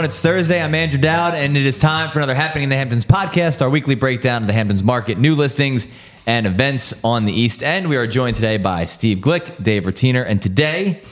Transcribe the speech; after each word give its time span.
everyone. 0.00 0.10
It's 0.10 0.22
Thursday. 0.22 0.62
I'm 0.62 0.74
Andrew 0.74 0.98
Dowd, 0.98 1.34
and 1.34 1.54
it 1.58 1.66
is 1.66 1.78
time 1.78 2.10
for 2.10 2.20
another 2.20 2.34
Happening 2.34 2.64
in 2.64 2.70
the 2.70 2.76
Hamptons 2.76 3.04
podcast, 3.04 3.60
our 3.60 3.68
weekly 3.68 3.94
breakdown 3.94 4.42
of 4.42 4.46
the 4.46 4.54
Hamptons 4.54 4.82
market, 4.82 5.18
new 5.18 5.34
listings, 5.34 5.86
and 6.26 6.46
events 6.46 6.94
on 7.04 7.26
the 7.26 7.34
East 7.34 7.62
End. 7.62 7.86
We 7.86 7.98
are 7.98 8.06
joined 8.06 8.36
today 8.36 8.56
by 8.56 8.86
Steve 8.86 9.18
Glick, 9.18 9.62
Dave 9.62 9.82
Rotiner, 9.82 10.24
and 10.26 10.40
today, 10.40 11.02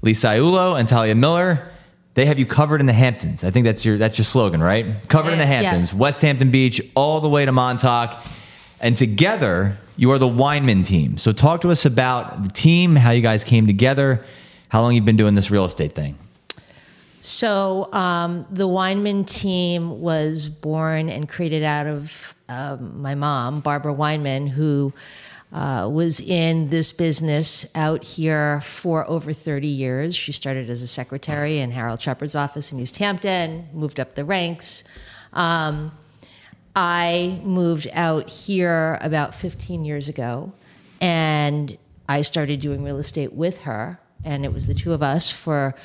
Lisa 0.00 0.26
Iulo 0.26 0.76
and 0.76 0.88
Talia 0.88 1.14
Miller. 1.14 1.70
They 2.14 2.26
have 2.26 2.36
you 2.36 2.44
covered 2.44 2.80
in 2.80 2.86
the 2.86 2.92
Hamptons. 2.92 3.44
I 3.44 3.52
think 3.52 3.62
that's 3.64 3.84
your 3.84 3.96
that's 3.96 4.18
your 4.18 4.24
slogan, 4.24 4.60
right? 4.60 5.08
Covered 5.08 5.30
in 5.34 5.38
the 5.38 5.46
Hamptons, 5.46 5.92
Yes. 5.92 5.94
West 5.94 6.20
Hampton 6.22 6.50
Beach, 6.50 6.80
all 6.96 7.20
the 7.20 7.28
way 7.28 7.46
to 7.46 7.52
Montauk, 7.52 8.24
and 8.80 8.96
together 8.96 9.78
you 9.96 10.10
are 10.10 10.18
the 10.18 10.26
Weinman 10.26 10.84
team. 10.84 11.16
So 11.16 11.30
talk 11.30 11.60
to 11.60 11.70
us 11.70 11.84
about 11.84 12.42
the 12.42 12.48
team, 12.50 12.96
how 12.96 13.12
you 13.12 13.22
guys 13.22 13.44
came 13.44 13.68
together, 13.68 14.24
how 14.68 14.82
long 14.82 14.96
you've 14.96 15.04
been 15.04 15.16
doing 15.16 15.36
this 15.36 15.48
real 15.48 15.64
estate 15.64 15.94
thing. 15.94 16.18
So 17.24 17.88
um, 17.92 18.46
the 18.50 18.66
Weinman 18.66 19.24
team 19.30 20.00
was 20.00 20.48
born 20.48 21.08
and 21.08 21.28
created 21.28 21.62
out 21.62 21.86
of 21.86 22.34
um, 22.48 23.00
my 23.00 23.14
mom, 23.14 23.60
Barbara 23.60 23.94
Weinman, 23.94 24.48
who 24.48 24.92
uh, 25.52 25.88
was 25.88 26.20
in 26.20 26.68
this 26.68 26.90
business 26.90 27.64
out 27.76 28.02
here 28.02 28.60
for 28.62 29.08
over 29.08 29.32
30 29.32 29.68
years. 29.68 30.16
She 30.16 30.32
started 30.32 30.68
as 30.68 30.82
a 30.82 30.88
secretary 30.88 31.60
in 31.60 31.70
Harold 31.70 32.02
Shepard's 32.02 32.34
office 32.34 32.72
in 32.72 32.80
East 32.80 32.98
Hampton, 32.98 33.68
moved 33.72 34.00
up 34.00 34.16
the 34.16 34.24
ranks. 34.24 34.82
Um, 35.32 35.96
I 36.74 37.40
moved 37.44 37.86
out 37.92 38.28
here 38.28 38.98
about 39.00 39.32
15 39.32 39.84
years 39.84 40.08
ago, 40.08 40.52
and 41.00 41.78
I 42.08 42.22
started 42.22 42.58
doing 42.58 42.82
real 42.82 42.98
estate 42.98 43.32
with 43.32 43.60
her, 43.60 44.00
and 44.24 44.44
it 44.44 44.52
was 44.52 44.66
the 44.66 44.74
two 44.74 44.92
of 44.92 45.04
us 45.04 45.30
for 45.30 45.76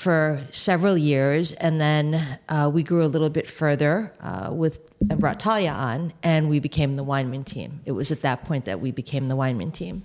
for 0.00 0.40
several 0.50 0.96
years, 0.96 1.52
and 1.52 1.78
then 1.78 2.38
uh, 2.48 2.70
we 2.72 2.82
grew 2.82 3.04
a 3.04 3.10
little 3.14 3.28
bit 3.28 3.46
further 3.46 4.10
uh, 4.22 4.48
with 4.50 4.80
and 5.10 5.20
brought 5.20 5.38
Talia 5.38 5.72
on, 5.72 6.14
and 6.22 6.48
we 6.48 6.58
became 6.58 6.96
the 6.96 7.04
Weinman 7.04 7.44
team. 7.44 7.80
It 7.84 7.92
was 7.92 8.10
at 8.10 8.22
that 8.22 8.46
point 8.46 8.64
that 8.64 8.80
we 8.80 8.92
became 8.92 9.28
the 9.28 9.36
Weinman 9.36 9.74
team, 9.74 10.02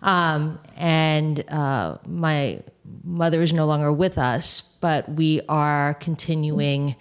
um, 0.00 0.58
and 0.76 1.44
uh, 1.50 1.98
my 2.06 2.62
mother 3.04 3.42
is 3.42 3.52
no 3.52 3.66
longer 3.66 3.92
with 3.92 4.16
us, 4.16 4.78
but 4.80 5.06
we 5.10 5.42
are 5.46 5.92
continuing 5.92 6.96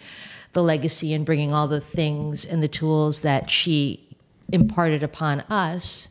the 0.51 0.63
legacy 0.63 1.13
and 1.13 1.25
bringing 1.25 1.53
all 1.53 1.69
the 1.69 1.79
things 1.79 2.43
and 2.43 2.61
the 2.61 2.67
tools 2.67 3.21
that 3.21 3.49
she 3.49 4.17
imparted 4.51 5.01
upon 5.01 5.39
us 5.49 6.09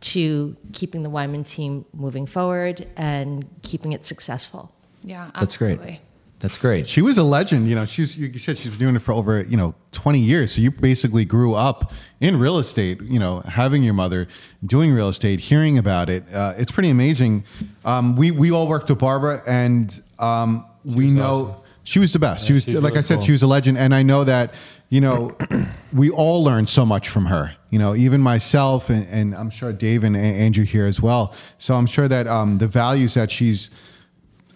to 0.00 0.56
keeping 0.72 1.02
the 1.02 1.10
Weinman 1.10 1.46
team 1.46 1.84
moving 1.92 2.24
forward 2.24 2.86
and 2.96 3.46
keeping 3.60 3.92
it 3.92 4.06
successful. 4.06 4.72
Yeah, 5.06 5.30
That's 5.38 5.56
great. 5.56 6.00
That's 6.40 6.58
great. 6.58 6.86
She 6.86 7.00
was 7.00 7.16
a 7.16 7.22
legend. 7.22 7.66
You 7.66 7.76
know, 7.76 7.86
she's 7.86 8.18
you 8.18 8.30
said 8.38 8.58
she's 8.58 8.68
been 8.70 8.78
doing 8.78 8.96
it 8.96 8.98
for 8.98 9.12
over 9.12 9.42
you 9.42 9.56
know 9.56 9.74
twenty 9.92 10.18
years. 10.18 10.54
So 10.54 10.60
you 10.60 10.70
basically 10.70 11.24
grew 11.24 11.54
up 11.54 11.92
in 12.20 12.38
real 12.38 12.58
estate. 12.58 13.00
You 13.00 13.18
know, 13.18 13.40
having 13.40 13.82
your 13.82 13.94
mother 13.94 14.28
doing 14.66 14.92
real 14.92 15.08
estate, 15.08 15.40
hearing 15.40 15.78
about 15.78 16.10
it. 16.10 16.24
Uh, 16.32 16.52
it's 16.58 16.70
pretty 16.70 16.90
amazing. 16.90 17.44
Um, 17.86 18.16
we 18.16 18.32
we 18.32 18.50
all 18.50 18.68
worked 18.68 18.90
with 18.90 18.98
Barbara, 18.98 19.40
and 19.46 20.02
um, 20.18 20.66
we 20.84 21.10
know 21.10 21.46
awesome. 21.46 21.62
she 21.84 21.98
was 22.00 22.12
the 22.12 22.18
best. 22.18 22.46
she 22.46 22.52
was 22.52 22.64
she's 22.64 22.74
like 22.74 22.92
I 22.92 22.96
really 22.96 23.02
said, 23.02 23.16
cool. 23.16 23.26
she 23.26 23.32
was 23.32 23.42
a 23.42 23.46
legend, 23.46 23.78
and 23.78 23.94
I 23.94 24.02
know 24.02 24.24
that. 24.24 24.52
You 24.88 25.00
know, 25.00 25.36
we 25.92 26.10
all 26.10 26.44
learned 26.44 26.68
so 26.68 26.86
much 26.86 27.08
from 27.08 27.26
her. 27.26 27.52
You 27.70 27.80
know, 27.80 27.96
even 27.96 28.20
myself, 28.20 28.88
and, 28.88 29.04
and 29.08 29.34
I'm 29.34 29.50
sure 29.50 29.72
Dave 29.72 30.04
and 30.04 30.14
A- 30.14 30.20
Andrew 30.20 30.62
here 30.62 30.86
as 30.86 31.00
well. 31.00 31.34
So 31.58 31.74
I'm 31.74 31.86
sure 31.86 32.06
that 32.06 32.28
um, 32.28 32.58
the 32.58 32.68
values 32.68 33.14
that 33.14 33.28
she's 33.32 33.70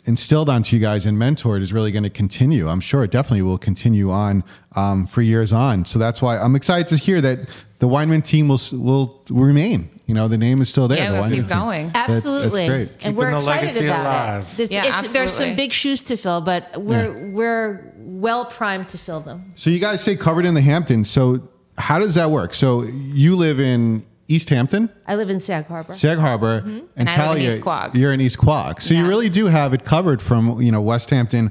instilled 0.06 0.48
onto 0.48 0.74
you 0.76 0.80
guys 0.82 1.06
and 1.06 1.16
mentored 1.16 1.62
is 1.62 1.72
really 1.72 1.92
going 1.92 2.02
to 2.04 2.10
continue. 2.10 2.68
I'm 2.68 2.80
sure 2.80 3.04
it 3.04 3.10
definitely 3.10 3.42
will 3.42 3.58
continue 3.58 4.10
on 4.10 4.44
um, 4.76 5.06
for 5.06 5.22
years 5.22 5.52
on. 5.52 5.84
So 5.84 5.98
that's 5.98 6.22
why 6.22 6.38
I'm 6.38 6.56
excited 6.56 6.88
to 6.88 6.96
hear 6.96 7.20
that 7.20 7.48
the 7.78 7.88
Weinman 7.88 8.24
team 8.24 8.48
will 8.48 8.60
will 8.78 9.22
remain. 9.30 9.88
You 10.06 10.14
know, 10.14 10.28
the 10.28 10.36
name 10.38 10.60
is 10.60 10.68
still 10.68 10.88
there. 10.88 10.98
Yeah, 10.98 11.12
the 11.12 11.20
we'll 11.20 11.30
keep 11.30 11.38
team. 11.48 11.58
going. 11.58 11.86
That's- 11.92 12.16
Absolutely, 12.16 12.68
That's, 12.68 12.90
great. 12.92 13.04
and 13.06 13.16
we're 13.16 13.34
excited 13.36 13.66
legacy 13.68 13.86
about 13.86 14.06
alive. 14.06 14.48
it. 14.58 14.62
It's- 14.64 14.70
Yeah, 14.70 14.98
it's- 14.98 15.12
there's 15.12 15.32
some 15.32 15.54
big 15.56 15.72
shoes 15.72 16.02
to 16.02 16.16
fill, 16.16 16.40
but 16.40 16.76
we're 16.82 17.30
we're 17.32 17.92
well 17.98 18.44
primed 18.44 18.88
to 18.88 18.98
fill 18.98 19.20
them. 19.20 19.52
So 19.56 19.70
you 19.70 19.78
guys 19.78 20.02
say 20.02 20.16
covered 20.16 20.44
in 20.44 20.54
the 20.54 20.60
Hamptons. 20.60 21.08
So 21.08 21.48
how 21.78 21.98
does 21.98 22.14
that 22.16 22.30
work? 22.30 22.54
So 22.54 22.82
you 22.82 23.36
live 23.36 23.60
in 23.60 24.04
East 24.30 24.48
Hampton, 24.48 24.88
I 25.06 25.16
live 25.16 25.28
in 25.30 25.40
Sag 25.40 25.66
Harbor. 25.66 25.92
Sag 25.92 26.18
Harbor, 26.18 26.58
and, 26.64 26.66
Mm-hmm. 26.82 26.86
And 26.96 27.08
I 27.08 27.12
live 27.12 27.20
in 27.20 27.26
Talia, 27.26 27.48
East 27.48 27.62
Quogue. 27.62 27.96
you're 27.96 28.12
in 28.12 28.20
East 28.20 28.38
Quogue. 28.38 28.80
So 28.80 28.94
you 28.94 29.06
really 29.06 29.28
do 29.28 29.46
have 29.46 29.74
it 29.74 29.84
covered 29.84 30.22
from 30.22 30.60
you 30.62 30.70
know 30.72 30.80
West 30.80 31.10
Hampton 31.10 31.50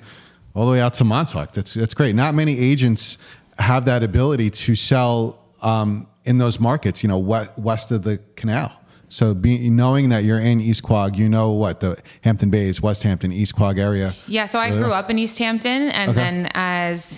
all 0.56 0.66
the 0.66 0.72
way 0.72 0.81
out 0.81 0.94
to 0.95 1.03
Montauk. 1.03 1.53
That's 1.53 1.73
that's 1.73 1.94
great. 1.94 2.16
Not 2.16 2.34
many 2.35 2.57
agents 2.57 3.17
have 3.57 3.85
that 3.85 4.01
ability 4.03 4.50
to 4.51 4.75
sell 4.75 5.44
um, 5.62 6.07
in 6.23 6.38
those 6.38 6.59
markets. 6.59 7.03
You 7.03 7.09
know, 7.09 7.19
west, 7.19 7.57
west 7.57 7.91
of 7.91 8.03
the 8.03 8.19
canal. 8.35 8.72
So 9.11 9.34
be, 9.34 9.69
knowing 9.72 10.09
that 10.09 10.23
you're 10.23 10.40
in 10.40 10.61
East 10.61 10.84
Quogue, 10.84 11.17
you 11.17 11.28
know 11.28 11.51
what 11.51 11.79
the 11.79 11.97
Hampton 12.22 12.50
Bays, 12.51 12.79
West 12.79 13.01
Hampton, 13.03 13.34
East 13.34 13.56
Quogue 13.56 13.79
area. 13.79 14.16
Yeah, 14.28 14.46
so 14.46 14.59
I 14.59 14.69
grew 14.69 14.91
up 14.94 15.09
in 15.09 15.17
East 15.17 15.40
Hampton, 15.40 15.90
and 15.90 16.11
Okay. 16.11 16.19
then 16.19 16.50
as 16.53 17.17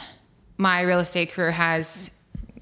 my 0.57 0.81
real 0.81 0.99
estate 0.99 1.33
career 1.33 1.51
has 1.51 2.09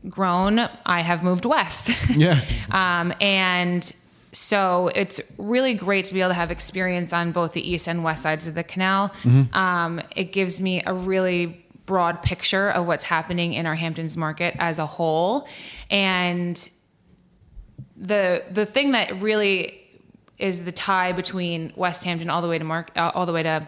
grown, 0.08 0.60
I 0.86 1.02
have 1.02 1.24
moved 1.24 1.46
west. 1.46 1.90
Yeah. 2.16 2.42
um, 2.72 3.14
and 3.20 3.92
so 4.32 4.90
it's 4.96 5.20
really 5.38 5.74
great 5.74 6.06
to 6.06 6.14
be 6.14 6.22
able 6.22 6.30
to 6.30 6.36
have 6.36 6.52
experience 6.52 7.14
on 7.14 7.32
both 7.32 7.54
the 7.54 7.68
east 7.70 7.88
and 7.88 8.04
west 8.04 8.22
sides 8.24 8.48
of 8.48 8.56
the 8.56 8.64
canal. 8.64 9.12
Um, 9.54 10.02
it 10.16 10.32
gives 10.32 10.62
me 10.62 10.84
a 10.86 10.94
really 10.94 11.66
broad 11.86 12.22
picture 12.22 12.70
of 12.70 12.86
what's 12.86 13.04
happening 13.04 13.54
in 13.54 13.66
our 13.66 13.74
Hamptons 13.76 14.16
market 14.16 14.56
as 14.60 14.78
a 14.78 14.86
whole, 14.86 15.48
and 15.90 16.70
the 17.98 18.44
the 18.52 18.66
thing 18.66 18.92
that 18.92 19.20
really 19.22 19.76
is 20.38 20.64
the 20.64 20.72
tie 20.72 21.12
between 21.12 21.74
West 21.76 22.04
Hampton 22.04 22.30
all 22.30 22.42
the 22.42 22.48
way 22.48 22.58
to 22.60 22.64
Mark 22.64 22.92
uh, 22.96 23.12
all 23.16 23.26
the 23.26 23.34
way 23.34 23.44
to 23.44 23.68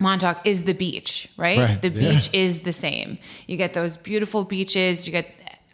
Montauk 0.00 0.46
is 0.46 0.64
the 0.64 0.74
beach, 0.74 1.28
right? 1.36 1.58
Right, 1.58 1.82
The 1.82 1.88
yeah. 1.88 2.12
beach 2.12 2.30
is 2.32 2.60
the 2.60 2.72
same. 2.72 3.18
You 3.46 3.56
get 3.56 3.72
those 3.74 3.96
beautiful 3.96 4.44
beaches. 4.44 5.06
You 5.06 5.12
get 5.12 5.28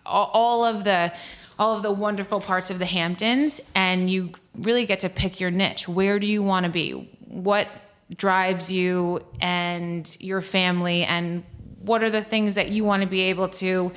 all, 0.06 0.64
of 0.64 0.84
the 0.84 1.12
all 1.58 1.76
of 1.76 1.82
the 1.82 1.92
wonderful 1.92 2.40
parts 2.40 2.70
of 2.70 2.78
the 2.78 2.86
Hamptons, 2.86 3.60
and 3.74 4.08
you 4.08 4.32
really 4.56 4.86
get 4.86 5.00
to 5.00 5.08
pick 5.08 5.40
your 5.40 5.50
niche. 5.50 5.86
Where 5.86 6.18
do 6.18 6.26
you 6.26 6.42
want 6.42 6.64
to 6.64 6.72
be? 6.72 6.92
What 7.28 7.68
drives 8.16 8.72
you 8.72 9.20
and 9.40 10.16
your 10.20 10.40
family, 10.40 11.04
and 11.04 11.44
what 11.82 12.02
are 12.02 12.10
the 12.10 12.22
things 12.22 12.54
that 12.54 12.70
you 12.70 12.84
want 12.84 13.02
to 13.02 13.08
be 13.08 13.22
able 13.22 13.48
to 13.48 13.92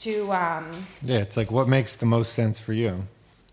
to 0.00 0.32
um, 0.32 0.86
Yeah, 1.02 1.18
it's 1.18 1.36
like 1.36 1.50
what 1.50 1.68
makes 1.68 1.96
the 1.96 2.06
most 2.06 2.32
sense 2.32 2.58
for 2.58 2.72
you. 2.72 3.06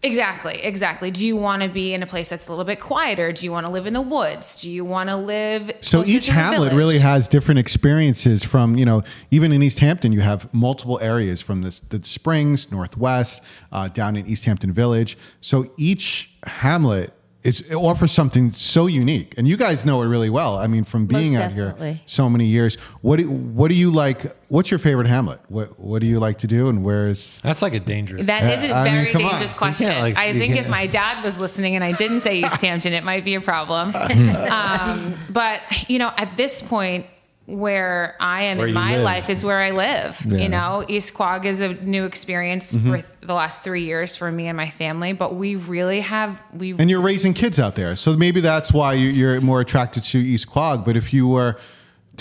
Exactly, 0.03 0.55
exactly. 0.63 1.11
Do 1.11 1.25
you 1.25 1.37
want 1.37 1.61
to 1.61 1.69
be 1.69 1.93
in 1.93 2.01
a 2.01 2.07
place 2.07 2.27
that's 2.27 2.47
a 2.47 2.51
little 2.51 2.65
bit 2.65 2.79
quieter? 2.79 3.31
Do 3.31 3.45
you 3.45 3.51
want 3.51 3.67
to 3.67 3.71
live 3.71 3.85
in 3.85 3.93
the 3.93 4.01
woods? 4.01 4.59
Do 4.59 4.67
you 4.67 4.83
want 4.83 5.09
to 5.09 5.15
live 5.15 5.71
So 5.81 6.03
each 6.05 6.27
hamlet 6.27 6.73
really 6.73 6.97
has 6.97 7.27
different 7.27 7.59
experiences 7.59 8.43
from, 8.43 8.77
you 8.77 8.85
know, 8.85 9.03
even 9.29 9.51
in 9.51 9.61
East 9.61 9.77
Hampton, 9.77 10.11
you 10.11 10.21
have 10.21 10.51
multiple 10.53 10.99
areas 11.01 11.39
from 11.39 11.61
the, 11.61 11.79
the 11.89 12.03
Springs, 12.03 12.71
Northwest, 12.71 13.43
uh, 13.71 13.89
down 13.89 14.15
in 14.15 14.25
East 14.25 14.43
Hampton 14.45 14.71
Village. 14.71 15.19
So 15.41 15.71
each 15.77 16.31
hamlet 16.45 17.13
is, 17.43 17.61
it 17.61 17.73
offers 17.75 18.11
something 18.11 18.53
so 18.53 18.85
unique. 18.87 19.33
And 19.37 19.47
you 19.47 19.57
guys 19.57 19.83
know 19.85 20.01
it 20.03 20.07
really 20.07 20.29
well. 20.29 20.57
I 20.57 20.67
mean, 20.67 20.83
from 20.83 21.05
being 21.07 21.33
Most 21.33 21.43
out 21.43 21.51
here 21.51 21.99
so 22.05 22.29
many 22.29 22.45
years, 22.45 22.75
what 23.01 23.17
do, 23.17 23.29
what 23.29 23.69
do 23.69 23.75
you 23.75 23.89
like? 23.91 24.35
What's 24.49 24.69
your 24.69 24.79
favorite 24.79 25.07
hamlet? 25.07 25.39
What, 25.47 25.79
what 25.79 26.01
do 26.01 26.07
you 26.07 26.19
like 26.19 26.37
to 26.39 26.47
do? 26.47 26.67
And 26.67 26.83
where 26.83 27.07
is, 27.07 27.39
That's 27.41 27.61
like 27.61 27.73
a 27.73 27.79
dangerous. 27.79 28.27
That 28.27 28.43
is 28.43 28.69
a 28.69 28.73
I 28.73 28.83
mean, 28.83 28.93
very 28.93 29.11
come 29.13 29.23
on. 29.25 29.31
dangerous 29.31 29.51
You 29.53 29.57
question. 29.57 29.87
can't, 29.87 30.01
like, 30.01 30.17
I 30.17 30.27
you 30.27 30.39
think 30.39 30.53
if 30.53 30.59
can't- 30.59 30.69
my 30.69 30.87
dad 30.87 31.23
was 31.23 31.37
listening 31.39 31.75
and 31.75 31.83
I 31.83 31.93
didn't 31.93 32.19
say 32.21 32.39
East 32.39 32.55
Hampton, 32.61 32.93
it 32.93 33.03
might 33.03 33.25
be 33.25 33.35
a 33.35 33.41
problem. 33.41 33.95
um, 34.51 35.15
but 35.29 35.61
you 35.89 35.99
know, 35.99 36.11
at 36.17 36.37
this 36.37 36.61
point, 36.61 37.05
where 37.47 38.15
I 38.19 38.43
am 38.43 38.59
Where 38.59 38.67
in 38.67 38.73
my 38.73 38.95
live. 38.95 39.03
life 39.03 39.29
is 39.29 39.43
where 39.43 39.59
I 39.59 39.71
live. 39.71 40.23
Yeah. 40.25 40.37
You 40.37 40.49
know, 40.49 40.85
East 40.87 41.13
Quogue 41.13 41.45
is 41.45 41.59
a 41.59 41.73
new 41.73 42.05
experience 42.05 42.73
Mm-hmm. 42.73 42.89
for 42.91 42.95
th- 42.97 43.05
the 43.21 43.33
last 43.33 43.63
three 43.63 43.83
years 43.85 44.15
for 44.15 44.31
me 44.31 44.47
and 44.47 44.55
my 44.55 44.69
family. 44.69 45.13
But 45.13 45.35
we 45.35 45.55
really 45.55 45.99
have 46.01 46.41
we 46.53 46.71
and 46.77 46.89
you're 46.89 47.01
raising 47.01 47.33
kids 47.33 47.59
out 47.59 47.75
there. 47.75 47.95
So 47.95 48.15
maybe 48.15 48.41
that's 48.41 48.71
why 48.71 48.93
you, 48.93 49.09
you're 49.09 49.41
more 49.41 49.59
attracted 49.59 50.03
to 50.05 50.19
East 50.19 50.47
Quogue. 50.47 50.85
But 50.85 50.95
if 50.95 51.13
you 51.13 51.27
were, 51.27 51.57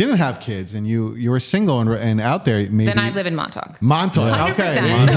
didn't 0.00 0.18
have 0.18 0.40
kids 0.40 0.74
and 0.74 0.86
you, 0.86 1.14
you 1.14 1.30
were 1.30 1.40
single 1.40 1.80
and, 1.80 1.90
and 1.90 2.20
out 2.20 2.44
there, 2.44 2.58
maybe. 2.70 2.86
then 2.86 2.98
I 2.98 3.10
live 3.10 3.26
in 3.26 3.34
Montauk. 3.36 3.80
Montauk. 3.82 4.50
Okay. 4.50 4.76
100%. 4.76 5.10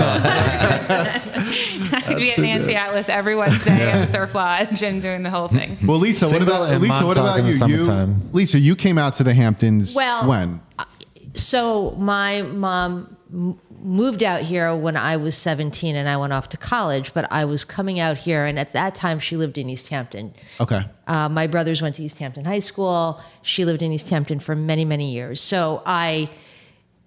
I'd 2.09 2.17
be 2.17 2.31
at 2.31 2.37
Nancy 2.37 2.75
Atlas 2.75 3.07
every 3.09 3.35
Wednesday 3.35 3.89
at 3.89 4.05
the 4.05 4.11
Surf 4.11 4.35
Lodge 4.35 4.83
and 4.83 5.01
doing 5.01 5.23
the 5.23 5.29
whole 5.29 5.47
thing. 5.47 5.77
Well, 5.85 5.99
Lisa, 5.99 6.29
what 6.29 6.41
about 6.41 6.69
and 6.69 6.81
Lisa? 6.81 7.05
What 7.05 7.17
about 7.17 7.43
you? 7.43 7.53
You. 7.67 8.15
Lisa, 8.33 8.59
you 8.59 8.75
came 8.75 8.97
out 8.97 9.13
to 9.15 9.23
the 9.23 9.33
Hamptons 9.33 9.95
Well, 9.95 10.27
when? 10.27 10.61
Uh, 10.77 10.85
so 11.33 11.91
my 11.91 12.41
mom 12.41 13.15
m- 13.31 13.59
moved 13.83 14.23
out 14.23 14.41
here 14.41 14.73
when 14.75 14.95
I 14.95 15.17
was 15.17 15.35
17 15.37 15.95
and 15.95 16.07
I 16.07 16.17
went 16.17 16.31
off 16.33 16.49
to 16.49 16.57
college, 16.57 17.13
but 17.13 17.29
I 17.31 17.45
was 17.45 17.65
coming 17.65 17.99
out 17.99 18.17
here, 18.17 18.45
and 18.45 18.57
at 18.57 18.73
that 18.73 18.95
time 18.95 19.19
she 19.19 19.35
lived 19.37 19.57
in 19.57 19.69
East 19.69 19.89
Hampton. 19.89 20.33
Okay. 20.59 20.81
Uh, 21.07 21.29
my 21.29 21.47
brothers 21.47 21.81
went 21.81 21.95
to 21.95 22.03
East 22.03 22.17
Hampton 22.19 22.45
High 22.45 22.59
School. 22.59 23.21
She 23.41 23.65
lived 23.65 23.81
in 23.81 23.91
East 23.91 24.09
Hampton 24.09 24.39
for 24.39 24.55
many, 24.55 24.85
many 24.85 25.11
years. 25.11 25.41
So 25.41 25.81
I, 25.85 26.29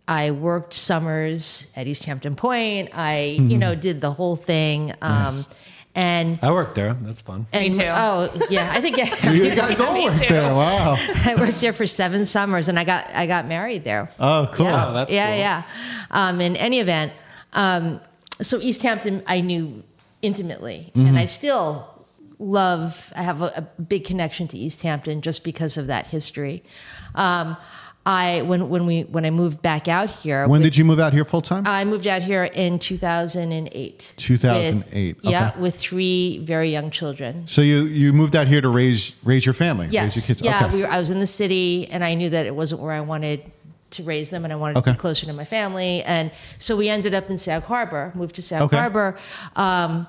I 0.07 0.31
worked 0.33 0.75
summers 0.75 1.73
at 1.77 1.87
East 1.87 2.05
Hampton 2.05 2.37
Point. 2.37 2.91
I, 2.93 3.37
you 3.41 3.59
know, 3.59 3.75
did 3.75 4.01
the 4.01 4.13
whole 4.13 4.37
thing. 4.37 4.93
Um, 5.03 5.45
And 5.95 6.39
I 6.43 6.51
worked 6.51 6.75
there. 6.75 6.93
That's 6.93 7.23
fun. 7.23 7.47
and 7.55 7.73
too. 7.73 7.81
oh 7.89 8.29
yeah, 8.51 8.71
I 8.71 8.83
think 8.83 8.99
yeah, 8.99 9.31
You 9.33 9.55
guys 9.57 9.81
all 9.81 10.05
worked 10.05 10.19
too. 10.21 10.27
there. 10.29 10.53
Wow. 10.55 10.97
I 11.25 11.35
worked 11.39 11.63
there 11.63 11.73
for 11.73 11.87
seven 11.87 12.27
summers, 12.27 12.69
and 12.69 12.79
I 12.79 12.85
got 12.85 13.09
I 13.15 13.27
got 13.27 13.47
married 13.47 13.83
there. 13.85 14.11
Oh, 14.21 14.47
cool. 14.53 14.67
Yeah, 14.67 14.87
Oh, 14.89 14.93
that's 14.93 15.11
yeah, 15.11 15.29
cool. 15.31 15.39
yeah. 15.39 15.63
Um, 16.11 16.41
in 16.41 16.57
any 16.57 16.81
event, 16.81 17.13
um, 17.53 18.01
so 18.43 18.61
East 18.61 18.83
Hampton 18.83 19.23
I 19.27 19.41
knew 19.41 19.83
intimately, 20.23 20.93
Mm-hmm. 20.95 21.07
and 21.09 21.19
I 21.19 21.27
still 21.27 22.05
love. 22.39 23.13
I 23.17 23.23
have 23.23 23.43
a, 23.43 23.53
a 23.57 23.83
big 23.83 24.05
connection 24.05 24.47
to 24.49 24.59
East 24.59 24.83
Hampton 24.83 25.21
just 25.23 25.45
because 25.45 25.77
of 25.77 25.87
that 25.89 26.07
history. 26.07 26.63
Um, 27.15 27.57
I 28.05 28.43
when 28.43 28.69
when 28.69 28.87
we 28.87 29.03
when 29.03 29.25
I 29.25 29.31
moved 29.31 29.63
back 29.63 29.89
out 29.89 30.09
here. 30.11 30.47
When 30.47 30.63
did 30.63 30.77
you 30.77 30.85
move 30.85 31.01
out 31.01 31.13
here 31.13 31.25
full 31.25 31.43
time? 31.43 31.65
I 31.67 31.85
moved 31.85 32.07
out 32.07 32.23
here 32.23 32.45
in 32.45 32.79
2008. 32.79 34.15
2008, 34.17 35.17
With, 35.17 35.25
Yeah, 35.25 35.59
with 35.59 35.77
three 35.77 36.39
very 36.45 36.71
young 36.71 36.91
children. 36.93 37.47
so 37.49 37.63
you 37.63 37.85
you 37.87 38.13
moved 38.13 38.37
out 38.37 38.47
here 38.47 38.61
to 38.61 38.69
raise 38.69 39.11
raise 39.25 39.45
your 39.45 39.55
family, 39.55 39.89
Yes. 39.91 40.15
raise 40.15 40.29
your 40.29 40.37
kids. 40.37 40.43
Yeah, 40.43 40.67
okay. 40.67 40.77
we 40.77 40.83
were, 40.83 40.89
I 40.89 40.99
was 41.01 41.11
in 41.11 41.19
the 41.19 41.27
city, 41.27 41.89
and 41.91 42.05
I 42.05 42.15
knew 42.15 42.31
that 42.31 42.47
it 42.47 42.55
wasn't 42.55 42.81
where 42.81 42.93
I 42.93 43.01
wanted 43.01 43.43
to 43.97 44.03
raise 44.05 44.31
them, 44.31 44.45
and 44.45 44.53
I 44.53 44.57
wanted 44.57 44.75
to 44.75 44.79
Okay. 44.81 44.93
be 44.93 44.99
closer 44.99 45.27
to 45.27 45.33
my 45.33 45.45
family. 45.45 46.03
And 46.05 46.31
so 46.59 46.77
we 46.77 46.89
ended 46.89 47.15
up 47.15 47.29
in 47.31 47.39
Sag 47.39 47.63
Harbor. 47.63 48.13
Moved 48.15 48.37
to 48.37 48.43
Sag 48.43 48.63
Okay. 48.63 48.77
Harbor. 48.77 49.17
Um, 49.57 50.07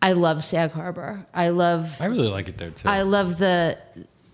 I 0.00 0.12
love 0.12 0.44
Sag 0.44 0.70
Harbor. 0.70 1.26
I 1.34 1.48
love 1.48 1.96
I 2.00 2.06
really 2.06 2.28
like 2.28 2.48
it 2.48 2.56
there 2.58 2.70
too. 2.70 2.88
I 2.88 3.02
love 3.02 3.38
the 3.38 3.76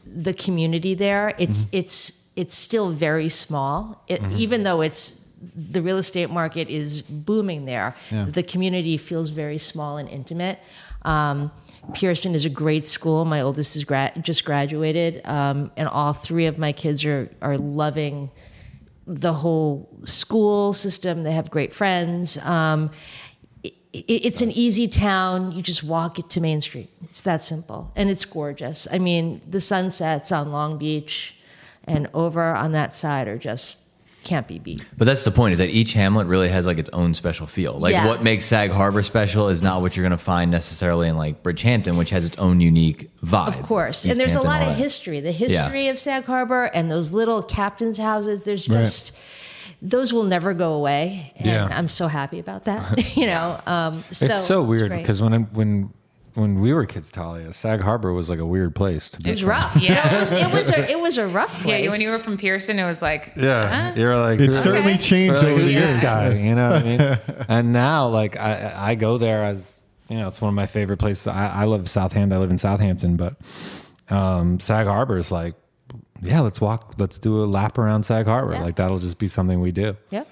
the 0.06 0.34
community 0.34 0.94
there. 0.94 1.32
It's 1.38 1.64
Mm-hmm. 1.64 1.76
it's 1.78 2.30
it's 2.36 2.56
still 2.56 2.90
very 2.90 3.28
small. 3.28 4.02
It, 4.08 4.20
Even 4.36 4.64
though 4.64 4.80
it's 4.82 5.28
the 5.56 5.80
real 5.80 5.98
estate 5.98 6.30
market 6.30 6.68
is 6.68 7.00
booming 7.02 7.64
there, 7.64 7.94
Yeah. 8.10 8.26
the 8.28 8.42
community 8.42 8.96
feels 8.98 9.30
very 9.30 9.58
small 9.58 9.96
and 9.98 10.08
intimate. 10.08 10.58
Um, 11.02 11.52
Pierson 11.92 12.34
is 12.34 12.44
a 12.46 12.50
great 12.50 12.86
school. 12.88 13.24
My 13.26 13.42
oldest 13.42 13.76
is 13.76 13.84
gra- 13.84 14.12
just 14.22 14.44
graduated, 14.44 15.20
um, 15.26 15.70
and 15.76 15.86
all 15.86 16.12
three 16.14 16.46
of 16.46 16.58
my 16.58 16.72
kids 16.72 17.04
are 17.04 17.28
are 17.40 17.56
loving 17.58 18.30
the 19.06 19.32
whole 19.32 19.88
school 20.04 20.72
system. 20.72 21.22
They 21.22 21.32
have 21.32 21.50
great 21.50 21.72
friends. 21.72 22.38
Um, 22.38 22.90
it, 23.62 23.74
it's 23.92 24.40
an 24.40 24.50
easy 24.50 24.88
town. 24.88 25.52
You 25.52 25.62
just 25.62 25.84
walk 25.84 26.18
it 26.18 26.30
to 26.30 26.40
Main 26.40 26.60
Street. 26.60 26.90
It's 27.02 27.20
that 27.22 27.44
simple, 27.44 27.92
and 27.96 28.10
it's 28.10 28.24
gorgeous. 28.24 28.88
I 28.90 28.98
mean, 28.98 29.40
the 29.48 29.60
sunsets 29.60 30.32
on 30.32 30.52
Long 30.52 30.78
Beach 30.78 31.34
and 31.84 32.08
over 32.14 32.42
on 32.42 32.72
that 32.72 32.94
side 32.94 33.28
are 33.28 33.38
just 33.38 33.83
can't 34.24 34.48
be 34.48 34.58
beat. 34.58 34.82
But 34.96 35.04
that's 35.04 35.24
the 35.24 35.30
point 35.30 35.52
is 35.52 35.58
that 35.58 35.70
each 35.70 35.92
hamlet 35.92 36.26
really 36.26 36.48
has 36.48 36.66
like 36.66 36.78
its 36.78 36.90
own 36.92 37.14
special 37.14 37.46
feel. 37.46 37.74
Like 37.78 37.92
Yeah. 37.92 38.06
what 38.06 38.22
makes 38.22 38.46
Sag 38.46 38.70
Harbor 38.70 39.02
special 39.02 39.48
is 39.48 39.62
not 39.62 39.82
what 39.82 39.96
you're 39.96 40.02
going 40.06 40.18
to 40.18 40.24
find 40.24 40.50
necessarily 40.50 41.08
in 41.08 41.16
like 41.16 41.42
Bridgehampton, 41.42 41.96
which 41.96 42.10
has 42.10 42.24
its 42.24 42.36
own 42.38 42.60
unique 42.60 43.10
vibe. 43.24 43.48
Of 43.48 43.62
course, 43.62 44.04
East 44.04 44.10
and 44.12 44.20
there's 44.20 44.34
a 44.34 44.42
lot 44.42 44.62
of 44.62 44.76
history. 44.76 45.20
The 45.20 45.32
history 45.32 45.88
of 45.88 45.98
Sag 45.98 46.24
Harbor 46.24 46.64
and 46.74 46.90
those 46.90 47.12
little 47.12 47.42
captains' 47.42 47.98
houses. 47.98 48.40
There's 48.42 48.68
Right. 48.68 48.80
just 48.80 49.16
those 49.82 50.12
will 50.12 50.24
never 50.24 50.54
go 50.54 50.72
away, 50.74 51.32
and 51.36 51.46
Yeah. 51.46 51.68
I'm 51.70 51.88
so 51.88 52.06
happy 52.06 52.38
about 52.38 52.64
that. 52.64 53.16
you 53.16 53.26
know, 53.26 53.60
um, 53.66 54.02
so 54.10 54.26
it's 54.26 54.44
so 54.46 54.62
weird 54.62 54.90
because 54.92 55.20
when 55.22 55.32
I'm, 55.34 55.44
when 55.52 55.90
when 56.34 56.60
we 56.60 56.72
were 56.74 56.84
kids, 56.86 57.10
Talia, 57.10 57.52
Sag 57.52 57.80
Harbor 57.80 58.12
was 58.12 58.28
like 58.28 58.38
a 58.40 58.46
weird 58.46 58.74
place 58.74 59.08
to 59.10 59.20
be. 59.20 59.28
it 59.30 59.32
was 59.32 59.40
from. 59.40 59.50
rough. 59.50 59.76
Yeah. 59.76 59.94
No, 60.10 60.16
it 60.16 60.20
was 60.20 60.32
it 60.32 60.52
was 60.52 60.70
a, 60.70 60.90
it 60.90 61.00
was 61.00 61.18
a 61.18 61.26
rough 61.28 61.54
Yeah, 61.58 61.62
place. 61.62 61.90
when 61.90 62.00
you 62.00 62.10
were 62.10 62.18
from 62.18 62.36
Pierson, 62.36 62.78
it 62.78 62.84
was 62.84 63.00
like, 63.02 63.32
Yeah, 63.36 63.90
huh? 63.92 64.00
you're 64.00 64.16
like 64.18 64.40
it 64.40 64.46
who- 64.46 64.52
certainly 64.54 64.94
Okay. 64.94 65.02
changed 65.02 65.36
like, 65.36 65.46
over 65.46 65.62
the 65.62 65.70
years. 65.72 65.94
this 65.94 66.02
guy? 66.02 66.34
You 66.34 66.54
know 66.54 66.70
what 66.70 66.82
I 66.82 66.84
mean? 66.84 67.18
and 67.48 67.72
now, 67.72 68.08
like, 68.08 68.36
I 68.36 68.72
I 68.76 68.94
go 68.96 69.18
there 69.18 69.44
as 69.44 69.80
you 70.08 70.18
know, 70.18 70.28
it's 70.28 70.40
one 70.40 70.48
of 70.50 70.54
my 70.54 70.66
favorite 70.66 70.98
places. 70.98 71.26
I, 71.26 71.48
I 71.62 71.64
live 71.64 71.88
Southampton. 71.88 72.36
I 72.36 72.40
live 72.40 72.50
in 72.50 72.58
Southampton, 72.58 73.16
but 73.16 73.36
um, 74.10 74.60
Sag 74.60 74.86
Harbor 74.86 75.16
is 75.16 75.30
like, 75.30 75.54
yeah, 76.22 76.40
let's 76.40 76.60
walk, 76.60 76.94
let's 76.98 77.18
do 77.18 77.42
a 77.42 77.46
lap 77.46 77.78
around 77.78 78.02
Sag 78.04 78.26
Harbor. 78.26 78.52
Yeah. 78.52 78.62
Like 78.62 78.76
that'll 78.76 78.98
just 78.98 79.18
be 79.18 79.28
something 79.28 79.60
we 79.60 79.72
do. 79.72 79.96
Yep, 80.10 80.28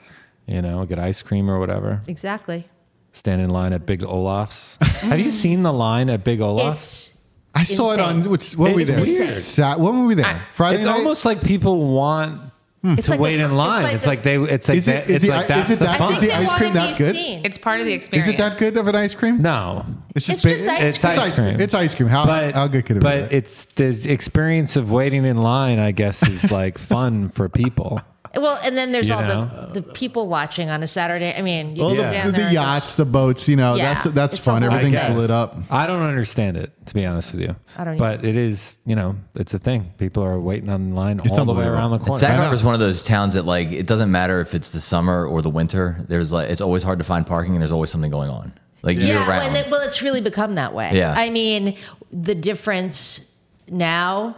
You 0.46 0.62
know, 0.62 0.84
get 0.84 0.98
ice 0.98 1.22
cream 1.22 1.50
or 1.50 1.58
whatever. 1.58 2.02
exactly. 2.06 2.68
Stand 3.12 3.42
in 3.42 3.50
line 3.50 3.72
at 3.72 3.84
Big 3.86 4.02
Olaf's. 4.02 4.76
Have 4.80 5.20
you 5.20 5.30
seen 5.30 5.62
the 5.62 5.72
line 5.72 6.08
at 6.10 6.24
Big 6.24 6.40
Olaf's? 6.40 7.08
It's 7.08 7.22
I 7.54 7.62
saw 7.64 7.92
it 7.92 8.00
on. 8.00 8.16
Insane. 8.16 8.30
What's, 8.30 8.56
what 8.56 8.70
were 8.70 8.76
we 8.76 8.84
there? 8.84 9.02
weird. 9.02 9.28
Sat, 9.28 9.78
when 9.78 10.00
were 10.00 10.06
we 10.06 10.14
there? 10.14 10.42
Friday 10.54 10.76
It's 10.78 10.86
night. 10.86 10.96
almost 10.96 11.26
like 11.26 11.42
people 11.42 11.92
want 11.92 12.40
hmm. 12.80 12.94
it's 12.96 13.04
to 13.08 13.10
like 13.12 13.20
wait 13.20 13.36
the- 13.36 13.44
in 13.44 13.54
line. 13.54 13.82
like 13.82 13.94
It's 13.96 14.04
the- 14.04 14.08
like, 14.10 14.22
they. 14.22 14.36
It's 14.36 14.66
like 14.68 14.78
Is 14.78 14.88
it- 14.88 14.92
that, 14.92 15.04
is 15.10 15.16
it's 15.16 15.24
the- 15.26 15.30
like 15.30 15.42
is 15.42 15.48
that's 15.48 15.70
it 15.70 15.78
the 15.80 15.84
that- 15.84 15.94
I 15.96 15.98
fun. 15.98 16.08
think 16.08 16.20
the 16.22 16.26
they 16.28 16.32
ice 16.32 16.46
want 16.46 16.58
cream 16.58 16.72
to 16.72 16.78
that 16.78 16.96
good? 16.98 17.14
seen. 17.14 17.44
It's 17.44 17.58
part 17.58 17.80
of 17.80 17.86
the 17.86 17.92
experience. 17.92 18.26
Is 18.28 18.34
it 18.34 18.38
that 18.38 18.58
good 18.58 18.76
of 18.78 18.88
an 18.88 18.96
ice 18.96 19.12
cream? 19.14 19.42
No, 19.42 19.84
It's 20.16 20.24
ba- 20.26 20.32
just 20.32 20.46
ice 20.46 20.62
It's 20.82 20.98
cream. 20.98 21.18
ice 21.18 21.34
cream. 21.34 21.60
It's 21.60 21.74
ice 21.74 21.94
cream. 21.94 22.08
How, 22.08 22.24
but 22.24 22.54
how 22.54 22.66
good 22.68 22.86
could 22.86 22.96
it 22.96 23.00
be? 23.00 23.04
but 23.04 23.30
it's 23.32 23.66
the 23.66 24.10
experience 24.10 24.76
of 24.76 24.90
waiting 24.90 25.26
in 25.26 25.36
line. 25.36 25.78
I 25.78 25.90
guess 25.90 26.26
is 26.26 26.50
like 26.50 26.78
fun 26.78 27.28
for 27.28 27.50
people. 27.50 28.00
Well, 28.34 28.58
and 28.64 28.76
then 28.76 28.92
there's 28.92 29.08
You 29.08 29.14
all 29.16 29.22
know? 29.22 29.68
the, 29.72 29.80
the 29.80 29.92
people 29.92 30.26
watching 30.26 30.70
on 30.70 30.82
a 30.82 30.86
Saturday. 30.86 31.34
I 31.36 31.42
mean, 31.42 31.76
you 31.76 31.82
All 31.82 31.90
can 31.90 31.98
the, 31.98 32.02
stand 32.04 32.28
the, 32.28 32.32
there 32.32 32.46
and 32.46 32.54
yachts, 32.54 32.86
just- 32.86 32.96
the 32.96 33.04
boats, 33.04 33.48
you 33.48 33.56
know, 33.56 33.74
Yeah, 33.74 33.94
that's 33.94 34.14
that's 34.14 34.38
fun. 34.38 34.62
Everything's 34.62 35.16
lit 35.16 35.30
up. 35.30 35.56
I 35.70 35.86
don't 35.86 36.02
understand 36.02 36.56
it 36.56 36.72
to 36.86 36.94
be 36.94 37.04
honest 37.04 37.32
with 37.32 37.42
you. 37.42 37.54
I 37.76 37.84
don't 37.84 37.96
But 37.98 38.24
it 38.24 38.36
is, 38.36 38.78
you 38.86 38.96
know, 38.96 39.16
it's 39.34 39.52
a 39.54 39.58
thing. 39.58 39.92
People 39.98 40.22
are 40.24 40.40
waiting 40.40 40.68
on 40.70 40.90
line 40.90 41.20
It's 41.24 41.38
all 41.38 41.44
the 41.44 41.52
way 41.52 41.66
around 41.66 41.90
the 41.90 41.98
corner. 41.98 42.18
Sag 42.18 42.30
I 42.30 42.34
know. 42.36 42.40
Harbor 42.42 42.54
is 42.54 42.64
one 42.64 42.74
of 42.74 42.80
those 42.80 43.02
towns 43.02 43.34
that 43.34 43.44
like 43.44 43.70
it 43.70 43.86
doesn't 43.86 44.10
matter 44.10 44.40
if 44.40 44.54
it's 44.54 44.70
the 44.70 44.80
summer 44.80 45.26
or 45.26 45.42
the 45.42 45.50
winter. 45.50 45.98
There's 46.08 46.32
like 46.32 46.48
it's 46.48 46.60
always 46.60 46.82
hard 46.82 46.98
to 47.00 47.04
find 47.04 47.26
parking 47.26 47.52
and 47.54 47.60
there's 47.62 47.72
always 47.72 47.90
something 47.90 48.10
going 48.10 48.30
on. 48.30 48.52
Like 48.82 48.96
year 48.98 49.08
yeah, 49.14 49.30
round. 49.30 49.56
and 49.56 49.70
well, 49.70 49.82
it's 49.82 50.02
really 50.02 50.20
become 50.20 50.56
that 50.56 50.74
way. 50.74 50.90
Yeah. 50.94 51.14
I 51.16 51.30
mean, 51.30 51.76
the 52.10 52.34
difference 52.34 53.32
now 53.68 54.36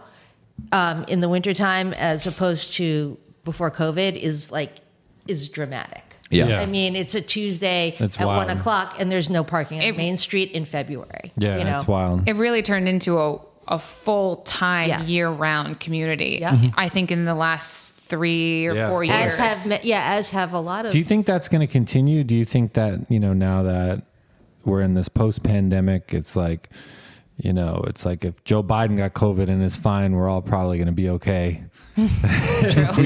um, 0.73 1.05
in 1.08 1.20
the 1.20 1.29
wintertime 1.29 1.94
as 1.94 2.26
opposed 2.26 2.75
to 2.75 3.19
before 3.44 3.70
COVID 3.70 4.17
is 4.17 4.50
like 4.50 4.76
is 5.29 5.49
dramatic. 5.49 6.02
Yeah. 6.31 6.46
Yeah. 6.49 6.61
I 6.61 6.67
mean, 6.67 6.96
it's 6.96 7.14
a 7.14 7.20
Tuesday 7.20 7.94
It's 7.99 8.19
at 8.19 8.26
wild. 8.26 8.46
one 8.49 8.56
o'clock, 8.56 8.96
and 8.99 9.11
there's 9.12 9.31
no 9.31 9.44
parking 9.44 9.79
on 9.79 9.85
It- 9.85 9.96
Main 9.96 10.17
Street 10.17 10.50
in 10.52 10.64
February. 10.64 11.33
yeah, 11.37 11.59
you 11.59 11.64
know? 11.64 11.76
it's 11.78 11.87
wild. 11.88 12.28
it 12.28 12.35
really 12.37 12.62
turned 12.62 12.88
into 12.88 13.19
a, 13.19 13.38
a 13.69 13.78
full 13.78 14.37
time, 14.38 14.88
Yeah. 14.88 15.02
year 15.04 15.28
round 15.30 15.80
community. 15.80 16.38
Yeah. 16.40 16.52
Mhm. 16.52 16.75
I 16.76 16.88
think 16.88 17.11
in 17.12 17.25
the 17.25 17.35
last 17.35 17.95
three 17.95 18.66
or 18.66 18.75
Yeah, 18.75 18.88
four 18.90 19.02
years. 19.04 19.16
As 19.16 19.37
have 19.37 19.69
ma- 19.69 19.78
yeah, 19.83 20.14
as 20.14 20.30
have 20.30 20.52
a 20.52 20.61
lot 20.61 20.85
of. 20.87 20.92
Do 20.92 20.99
you 20.99 21.04
think 21.04 21.25
that's 21.26 21.49
going 21.49 21.61
to 21.66 21.73
continue? 21.73 22.23
Do 22.25 22.35
you 22.35 22.45
think 22.45 22.75
that, 22.75 23.11
you 23.11 23.19
know, 23.21 23.33
now 23.33 23.62
that 23.62 24.02
we're 24.64 24.83
in 24.83 24.95
this 24.95 25.09
post 25.09 25.42
pandemic, 25.42 26.12
it's 26.12 26.37
like, 26.37 26.69
you 27.38 27.52
know, 27.52 27.83
it's 27.87 28.04
like 28.04 28.25
if 28.25 28.42
Joe 28.45 28.62
Biden 28.62 28.97
got 28.99 29.14
COVID 29.14 29.49
and 29.49 29.62
is 29.62 29.76
fine, 29.76 30.12
we're 30.12 30.28
all 30.28 30.42
probably 30.42 30.76
going 30.78 30.87
to 30.87 30.92
be 30.92 31.09
okay. 31.11 31.62
We 31.97 32.05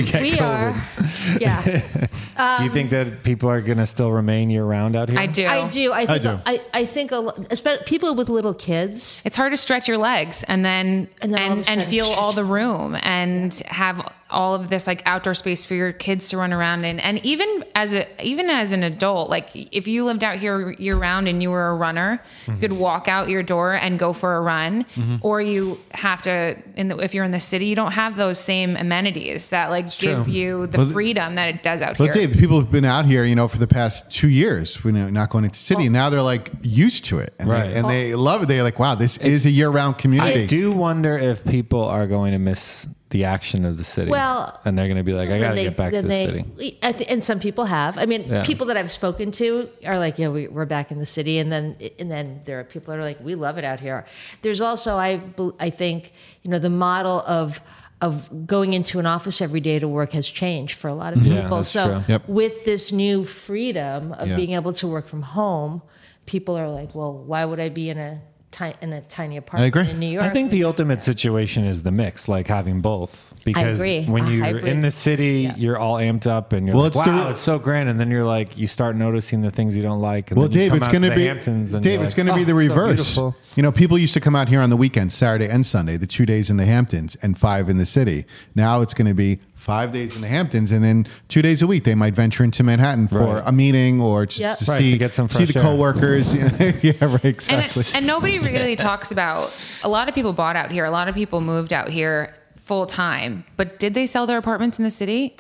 get 0.02 0.22
we 0.22 0.32
COVID. 0.32 0.40
are, 0.40 1.38
yeah. 1.40 1.62
Do 2.58 2.64
you 2.64 2.70
think 2.70 2.90
that 2.90 3.22
people 3.22 3.50
are 3.50 3.60
going 3.60 3.78
to 3.78 3.86
still 3.86 4.12
remain 4.12 4.48
year 4.48 4.64
round 4.64 4.96
out 4.96 5.08
here? 5.08 5.18
I 5.18 5.26
do. 5.26 5.46
I 5.46 5.68
do. 5.68 5.92
I 5.92 6.06
think. 6.06 6.22
do. 6.22 6.38
I, 6.46 6.60
I 6.72 6.86
think 6.86 7.12
a, 7.12 7.18
lo- 7.18 7.44
especially 7.50 7.84
people 7.84 8.14
with 8.14 8.28
little 8.28 8.54
kids. 8.54 9.20
It's 9.24 9.36
hard 9.36 9.52
to 9.52 9.56
stretch 9.56 9.88
your 9.88 9.98
legs 9.98 10.42
and 10.44 10.64
then 10.64 11.08
And 11.20 11.34
and 11.34 11.34
then 11.34 11.50
all 11.50 11.64
and, 11.68 11.84
feel 11.84 12.06
all 12.06 12.32
the 12.32 12.44
room 12.44 12.96
and 13.02 13.52
have 13.66 14.07
all 14.30 14.54
of 14.54 14.68
this 14.68 14.86
like 14.86 15.02
outdoor 15.06 15.34
space 15.34 15.64
for 15.64 15.74
your 15.74 15.92
kids 15.92 16.28
to 16.30 16.36
run 16.36 16.52
around 16.52 16.84
in. 16.84 17.00
And 17.00 17.24
even 17.24 17.64
as 17.74 17.94
a 17.94 18.06
even 18.24 18.50
as 18.50 18.72
an 18.72 18.82
adult, 18.82 19.30
like 19.30 19.50
if 19.54 19.88
you 19.88 20.04
lived 20.04 20.22
out 20.24 20.36
here 20.36 20.72
year 20.72 20.96
round 20.96 21.28
and 21.28 21.42
you 21.42 21.50
were 21.50 21.68
a 21.68 21.74
runner, 21.74 22.22
you 22.46 22.56
could 22.56 22.70
mm-hmm. 22.70 22.80
walk 22.80 23.08
out 23.08 23.28
your 23.28 23.42
door 23.42 23.72
and 23.74 23.98
go 23.98 24.12
for 24.12 24.36
a 24.36 24.40
run. 24.40 24.84
Mm-hmm. 24.84 25.16
Or 25.22 25.40
you 25.40 25.78
have 25.92 26.22
to 26.22 26.56
in 26.76 26.88
the, 26.88 26.98
if 26.98 27.14
you're 27.14 27.24
in 27.24 27.30
the 27.30 27.40
city, 27.40 27.66
you 27.66 27.76
don't 27.76 27.92
have 27.92 28.16
those 28.16 28.38
same 28.38 28.76
amenities 28.76 29.50
that 29.50 29.70
like 29.70 29.86
give 29.98 30.24
true. 30.24 30.32
you 30.32 30.66
the 30.66 30.78
Well, 30.78 30.90
freedom 30.90 31.34
that 31.36 31.48
it 31.54 31.62
does 31.62 31.82
out 31.82 31.98
Well, 31.98 32.06
here. 32.06 32.12
Dave, 32.12 32.32
the 32.32 32.38
people 32.38 32.58
have 32.60 32.70
been 32.70 32.84
out 32.84 33.04
here, 33.04 33.24
you 33.24 33.34
know, 33.34 33.48
for 33.48 33.58
the 33.58 33.66
past 33.66 34.10
two 34.10 34.28
years, 34.28 34.78
you 34.84 34.92
know, 34.92 35.08
not 35.08 35.30
going 35.30 35.44
into 35.44 35.58
the 35.58 35.64
city. 35.64 35.84
and 35.84 35.92
now 35.92 36.10
they're 36.10 36.22
like 36.22 36.50
used 36.62 37.04
to 37.06 37.18
it, 37.18 37.34
and, 37.38 37.48
Right. 37.48 37.68
they, 37.68 37.74
and 37.74 37.88
they 37.88 38.14
love 38.14 38.42
it. 38.42 38.46
They're 38.46 38.62
like, 38.62 38.78
wow, 38.78 38.94
this 38.94 39.16
is 39.18 39.46
a 39.46 39.50
year-round 39.50 39.98
community. 39.98 40.42
I 40.42 40.46
do 40.46 40.72
wonder 40.72 41.16
if 41.16 41.44
people 41.44 41.82
are 41.82 42.06
going 42.06 42.32
to 42.32 42.38
miss 42.38 42.86
the 43.10 43.24
action 43.24 43.64
of 43.64 43.78
the 43.78 43.84
city. 43.84 44.10
Well, 44.10 44.60
and 44.64 44.76
they're 44.76 44.86
going 44.86 44.98
to 44.98 45.02
be 45.02 45.14
like, 45.14 45.30
I 45.30 45.38
got 45.38 45.54
to 45.56 45.62
get 45.62 45.76
back 45.76 45.92
to 45.92 46.02
the 46.02 46.08
they- 46.08 46.26
city. 46.26 46.78
Th- 46.82 47.06
and 47.08 47.24
some 47.24 47.40
people 47.40 47.64
have. 47.64 47.96
I 47.96 48.04
mean, 48.06 48.24
Yeah. 48.28 48.44
people 48.44 48.66
that 48.66 48.76
I've 48.76 48.90
spoken 48.90 49.30
to 49.32 49.68
are 49.86 49.98
like, 49.98 50.18
"Yeah, 50.18 50.28
we, 50.28 50.46
we're 50.48 50.66
back 50.66 50.90
in 50.90 50.98
the 50.98 51.06
city," 51.06 51.38
and 51.38 51.50
then 51.50 51.76
and 51.98 52.10
then 52.10 52.42
there 52.44 52.60
are 52.60 52.64
people 52.64 52.92
that 52.92 53.00
are 53.00 53.04
like, 53.04 53.18
"We 53.24 53.34
love 53.34 53.56
it 53.56 53.64
out 53.64 53.80
here." 53.80 54.04
There's 54.42 54.60
also, 54.60 54.96
I 54.96 55.20
I 55.58 55.70
think, 55.70 56.12
you 56.42 56.50
know, 56.50 56.58
the 56.58 56.70
model 56.70 57.22
of 57.26 57.60
of 58.00 58.46
going 58.46 58.74
into 58.74 58.98
an 59.00 59.06
office 59.06 59.40
every 59.40 59.60
day 59.60 59.78
to 59.78 59.88
work 59.88 60.12
has 60.12 60.28
changed 60.28 60.76
for 60.78 60.88
a 60.88 60.94
lot 60.94 61.12
of 61.14 61.18
mm-hmm. 61.20 61.40
people. 61.42 61.56
that's 61.56 61.70
so. 61.70 62.02
Yep. 62.06 62.28
with 62.28 62.64
this 62.64 62.92
new 62.92 63.24
freedom 63.24 64.12
of 64.12 64.28
Yeah. 64.28 64.36
being 64.36 64.52
able 64.52 64.72
to 64.74 64.86
work 64.86 65.08
from 65.08 65.22
home, 65.22 65.82
people 66.26 66.56
are 66.56 66.68
like, 66.68 66.94
well, 66.94 67.12
why 67.12 67.44
would 67.44 67.58
I 67.58 67.70
be 67.70 67.90
in 67.90 67.98
a 67.98 68.20
ti- 68.50 68.74
in 68.80 68.92
a 68.92 69.00
tiny 69.02 69.36
apartment 69.36 69.76
I 69.76 69.80
agree. 69.80 69.90
in 69.90 69.98
New 69.98 70.06
York? 70.08 70.24
I 70.24 70.30
think 70.30 70.50
the 70.50 70.64
ultimate 70.64 71.02
situation 71.02 71.64
is 71.64 71.82
the 71.82 71.90
mix, 71.92 72.28
like 72.28 72.46
having 72.46 72.80
both. 72.80 73.27
Because 73.52 73.78
when 74.08 74.24
A 74.24 74.30
you're 74.30 74.44
hybrid. 74.44 74.64
in 74.66 74.80
the 74.82 74.90
city, 74.90 75.40
Yeah. 75.42 75.54
you're 75.56 75.78
all 75.78 75.96
amped 75.96 76.26
up 76.26 76.52
and 76.52 76.66
you're 76.66 76.74
Well, 76.76 76.84
like, 76.84 76.96
it's 76.96 77.04
the- 77.04 77.10
wow, 77.10 77.30
it's 77.30 77.40
so 77.40 77.58
grand. 77.58 77.88
And 77.88 77.98
then 77.98 78.10
you're 78.10 78.24
like, 78.24 78.56
you 78.58 78.66
start 78.66 78.96
noticing 78.96 79.40
the 79.40 79.50
things 79.50 79.76
you 79.76 79.82
don't 79.82 80.00
like. 80.00 80.30
And 80.30 80.38
Well, 80.38 80.48
then 80.48 80.60
you 80.62 80.70
Dave, 80.70 80.82
it's 80.82 80.88
going 80.88 81.02
to 81.02 81.14
be 81.14 81.24
Hamptons 81.26 81.74
and 81.74 81.82
Dave. 81.82 82.00
It's 82.00 82.10
like, 82.10 82.16
going 82.16 82.26
to 82.28 82.34
be 82.34 82.42
"Oh, 82.42 82.44
the 82.44 82.54
reverse. 82.54 82.96
beautiful." 82.96 83.36
you 83.56 83.62
know, 83.62 83.72
people 83.72 83.98
used 83.98 84.14
to 84.14 84.20
come 84.20 84.36
out 84.36 84.48
here 84.48 84.60
on 84.60 84.70
the 84.70 84.76
weekends, 84.76 85.14
Saturday 85.14 85.48
and 85.48 85.64
Sunday, 85.66 85.96
the 85.96 86.06
two 86.06 86.26
days 86.26 86.50
in 86.50 86.56
the 86.56 86.64
Hamptons 86.66 87.16
and 87.22 87.36
five 87.38 87.68
in 87.68 87.76
the 87.78 87.86
city. 87.86 88.24
Now 88.54 88.82
it's 88.82 88.94
going 88.94 89.08
to 89.08 89.14
be 89.14 89.40
five 89.56 89.92
days 89.92 90.14
in 90.14 90.20
the 90.22 90.28
Hamptons 90.28 90.70
and 90.70 90.82
then 90.84 91.06
two 91.28 91.42
days 91.42 91.60
a 91.62 91.66
week 91.66 91.82
they 91.84 91.94
might 91.94 92.14
venture 92.14 92.44
into 92.44 92.62
Manhattan 92.62 93.08
for 93.08 93.18
Right. 93.18 93.42
a 93.44 93.50
meeting 93.52 94.00
or 94.00 94.24
to, 94.24 94.40
Yep. 94.40 94.58
to 94.58 94.64
Right, 94.70 94.78
see 94.78 94.90
to 94.92 94.98
get 94.98 95.12
some 95.12 95.28
see 95.28 95.44
the 95.44 95.52
fresh 95.52 95.56
air. 95.56 95.70
coworkers. 95.70 96.32
yeah, 96.34 96.92
right, 97.02 97.12
And, 97.24 97.24
exactly. 97.24 97.82
and 97.96 98.06
nobody 98.06 98.38
really 98.52 98.76
talks 98.76 99.10
about 99.10 99.50
a 99.82 99.88
lot 99.88 100.08
of 100.08 100.14
people 100.14 100.32
bought 100.32 100.54
out 100.56 100.70
here. 100.70 100.84
A 100.84 100.90
lot 100.90 101.08
of 101.08 101.14
people 101.16 101.40
moved 101.40 101.72
out 101.72 101.88
here 101.88 102.32
full 102.68 102.86
time. 102.86 103.44
But 103.56 103.78
did 103.80 103.94
they 103.94 104.06
sell 104.06 104.26
their 104.26 104.38
apartments 104.38 104.78
in 104.78 104.84
the 104.84 104.90
city? 104.90 105.36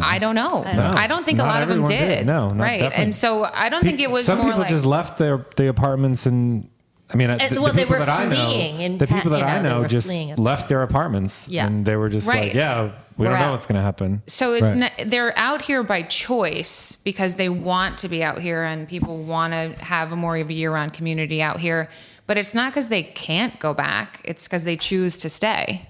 I 0.00 0.18
don't 0.18 0.34
know. 0.34 0.62
I 0.64 1.06
don't 1.06 1.24
think 1.24 1.38
a 1.38 1.42
lot 1.42 1.62
of 1.62 1.68
them 1.68 1.84
did. 1.84 1.98
did. 1.98 2.26
No, 2.26 2.50
not 2.50 2.62
right. 2.62 2.78
definitely. 2.80 3.04
And 3.04 3.14
so 3.14 3.44
I 3.44 3.68
don't 3.68 3.82
think 3.82 3.98
it 4.00 4.10
was 4.10 4.26
Some 4.26 4.38
more 4.38 4.46
people 4.48 4.60
like 4.60 4.68
just 4.68 4.84
left 4.84 5.18
their 5.18 5.44
the 5.56 5.68
apartments 5.68 6.24
and. 6.26 6.68
I 7.08 7.16
mean, 7.16 7.30
And- 7.30 7.40
the, 7.56 7.62
well, 7.62 7.70
the 7.70 7.76
they 7.76 7.82
people 7.84 8.00
were 8.00 8.04
that 8.04 8.08
I 8.08 8.26
fleeing 8.26 8.92
know, 8.92 8.98
the 8.98 9.06
people 9.06 9.30
that 9.30 9.38
you 9.38 9.44
know, 9.44 9.76
I 9.76 9.80
know 9.80 9.84
just 9.86 10.08
fleeing. 10.08 10.34
left 10.36 10.68
their 10.68 10.82
apartments, 10.82 11.46
Yeah. 11.48 11.66
and 11.68 11.84
they 11.86 11.94
were 11.94 12.08
just 12.08 12.26
Right. 12.26 12.46
like, 12.46 12.54
"Yeah, 12.54 12.90
we 13.16 13.26
We're 13.26 13.30
don't 13.30 13.38
know 13.42 13.52
what's 13.52 13.64
going 13.64 13.76
to 13.76 13.82
happen." 13.82 14.22
So 14.26 14.54
it's 14.54 14.66
Right. 14.66 14.76
not, 14.76 14.92
they're 15.06 15.32
out 15.38 15.62
here 15.62 15.84
by 15.84 16.02
choice 16.02 16.96
because 17.04 17.36
they 17.36 17.48
want 17.48 17.96
to 17.98 18.08
be 18.08 18.24
out 18.24 18.40
here 18.40 18.64
and 18.64 18.88
people 18.88 19.22
want 19.22 19.52
to 19.52 19.84
have 19.84 20.10
a 20.10 20.16
more 20.16 20.36
of 20.36 20.50
a 20.50 20.52
year-round 20.52 20.94
community 20.94 21.40
out 21.40 21.60
here. 21.60 21.88
But 22.26 22.38
it's 22.38 22.54
not 22.54 22.72
because 22.72 22.88
they 22.88 23.04
can't 23.04 23.56
go 23.60 23.72
back; 23.72 24.20
it's 24.24 24.42
because 24.48 24.64
they 24.64 24.76
choose 24.76 25.16
to 25.18 25.28
stay. 25.28 25.88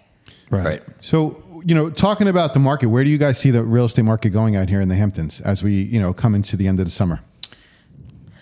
Right. 0.50 0.82
So, 1.00 1.42
you 1.64 1.74
know, 1.74 1.90
talking 1.90 2.28
about 2.28 2.52
the 2.52 2.58
market, 2.60 2.86
where 2.86 3.02
do 3.04 3.10
you 3.10 3.18
guys 3.18 3.38
see 3.38 3.50
the 3.50 3.62
real 3.64 3.86
estate 3.86 4.02
market 4.04 4.30
going 4.30 4.54
out 4.56 4.68
here 4.68 4.80
in 4.80 4.88
the 4.88 4.94
Hamptons 4.94 5.40
as 5.40 5.62
we, 5.62 5.72
you 5.72 6.00
know, 6.00 6.12
come 6.12 6.34
into 6.34 6.56
the 6.56 6.68
end 6.68 6.78
of 6.78 6.84
the 6.86 6.92
summer? 6.92 7.20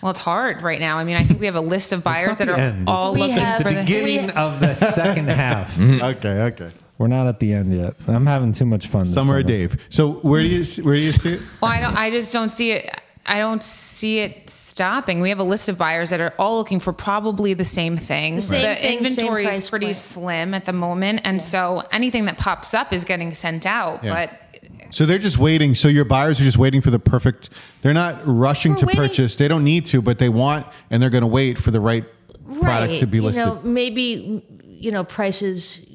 Well, 0.01 0.11
it's 0.11 0.19
hard 0.19 0.61
right 0.61 0.79
now. 0.79 0.97
I 0.99 1.03
mean, 1.03 1.15
I 1.17 1.23
think 1.23 1.39
we 1.39 1.47
have 1.47 1.55
a 1.55 1.61
list 1.61 1.91
of 1.91 2.03
buyers 2.03 2.35
that 2.37 2.47
are 2.47 2.55
end. 2.55 2.87
all 2.87 3.13
We 3.13 3.21
looking 3.21 3.37
have- 3.37 3.57
for 3.57 3.69
the 3.69 3.75
the. 3.75 3.81
beginning 3.81 4.27
we- 4.27 4.31
of 4.33 4.59
the 4.59 4.75
second 4.75 5.29
half. 5.29 5.75
Mm-hmm. 5.77 6.03
Okay, 6.03 6.41
okay. 6.43 6.71
We're 6.97 7.07
not 7.07 7.27
at 7.27 7.39
the 7.39 7.53
end 7.53 7.75
yet. 7.75 7.95
I'm 8.07 8.25
having 8.25 8.53
too 8.53 8.65
much 8.65 8.87
fun. 8.87 9.03
This 9.05 9.13
Summer 9.15 9.33
summer. 9.41 9.43
Dave. 9.43 9.77
So, 9.89 10.13
where 10.13 10.41
do 10.41 10.47
you 10.47 10.83
where 10.83 10.95
do 10.95 11.01
you 11.01 11.11
see 11.11 11.33
it? 11.33 11.41
Well, 11.61 11.69
I 11.71 11.81
don't. 11.81 11.97
I 11.97 12.09
just 12.09 12.31
don't 12.31 12.47
see 12.49 12.71
it. 12.71 12.89
I 13.27 13.39
don't 13.39 13.63
see 13.63 14.19
it 14.19 14.49
stopping. 14.49 15.19
We 15.19 15.29
have 15.29 15.39
a 15.39 15.43
list 15.43 15.67
of 15.67 15.77
buyers 15.77 16.11
that 16.11 16.21
are 16.21 16.33
all 16.37 16.57
looking 16.57 16.79
for 16.79 16.93
probably 16.93 17.53
the 17.53 17.65
same 17.65 17.97
thing. 17.97 18.35
The 18.35 18.41
same 18.41 18.61
the 18.61 18.75
thing, 18.75 18.97
inventory 18.99 19.45
price 19.45 19.63
is 19.63 19.69
pretty 19.69 19.87
point. 19.87 19.97
slim 19.97 20.53
at 20.53 20.65
the 20.65 20.73
moment, 20.73 21.21
and 21.23 21.41
so 21.41 21.83
anything 21.91 22.25
that 22.25 22.37
pops 22.37 22.73
up 22.73 22.93
is 22.93 23.03
getting 23.03 23.33
sent 23.33 23.65
out. 23.65 24.03
Yeah. 24.03 24.27
But 24.27 24.93
So 24.93 25.05
they're 25.05 25.17
just 25.17 25.37
waiting. 25.39 25.73
So 25.73 25.87
your 25.87 26.05
buyers 26.05 26.39
are 26.39 26.43
just 26.43 26.57
waiting 26.57 26.81
for 26.81 26.91
the 26.91 26.99
perfect. 26.99 27.49
They're 27.81 27.93
not 27.93 28.21
rushing 28.25 28.73
We're 28.73 28.79
to 28.79 28.85
waiting- 28.85 29.01
purchase. 29.01 29.35
They 29.35 29.47
don't 29.47 29.63
need 29.63 29.85
to, 29.87 30.01
but 30.01 30.19
they 30.19 30.29
want, 30.29 30.67
and 30.91 31.01
they're 31.01 31.09
going 31.09 31.21
to 31.21 31.27
wait 31.27 31.57
for 31.57 31.71
the 31.71 31.79
right 31.81 32.05
product 32.61 32.99
to 32.99 33.07
be 33.07 33.19
listed. 33.21 33.43
You 33.43 33.53
know, 33.55 33.61
maybe 33.63 34.43
you 34.63 34.91
know 34.91 35.03
prices. 35.03 35.89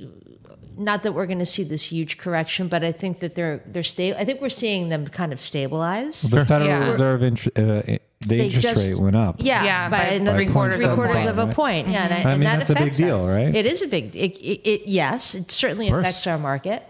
Not 0.80 1.02
that 1.02 1.12
we're 1.12 1.26
going 1.26 1.40
to 1.40 1.46
see 1.46 1.62
this 1.62 1.84
huge 1.84 2.16
correction, 2.16 2.68
but 2.68 2.82
I 2.82 2.90
think 2.92 3.18
that 3.20 3.34
they're 3.34 3.58
they're 3.66 3.82
stable. 3.82 4.18
I 4.18 4.24
think 4.24 4.40
we're 4.40 4.48
seeing 4.48 4.88
them 4.88 5.06
kind 5.06 5.32
of 5.32 5.40
stabilize. 5.40 6.22
The 6.22 6.46
Federal 6.46 6.68
Yeah. 6.70 6.90
Reserve 6.90 7.22
int- 7.22 7.46
uh, 7.48 7.50
the 7.52 8.00
They 8.26 8.40
interest 8.46 8.62
just- 8.62 8.88
rate 8.88 8.98
went 8.98 9.14
up. 9.16 9.36
Yeah, 9.38 9.62
Yeah, 9.64 9.88
by, 9.90 9.98
by 9.98 10.04
another 10.14 10.38
three 10.38 10.48
quarters 10.52 10.78
three 10.80 10.86
of 10.86 10.92
a 10.92 10.94
quarters 10.94 11.16
point. 11.24 11.28
of 11.28 11.38
a 11.38 11.46
Right. 11.46 11.54
point. 11.54 11.88
Yeah, 11.88 12.04
and, 12.04 12.14
I, 12.14 12.30
I 12.30 12.32
and 12.34 12.42
that 12.44 12.58
that's 12.58 12.70
a 12.70 12.74
big 12.74 12.82
affects 12.82 12.96
deal, 12.96 13.20
us. 13.26 13.36
right? 13.36 13.54
It 13.54 13.66
is 13.66 13.82
a 13.82 13.88
big. 13.88 14.16
It, 14.16 14.36
it, 14.38 14.60
it 14.72 14.80
yes, 14.88 15.34
it 15.34 15.50
certainly 15.50 15.88
affects 15.90 16.26
our 16.26 16.38
market. 16.38 16.82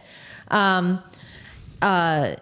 Um, 0.52 1.02
uh, 1.82 2.34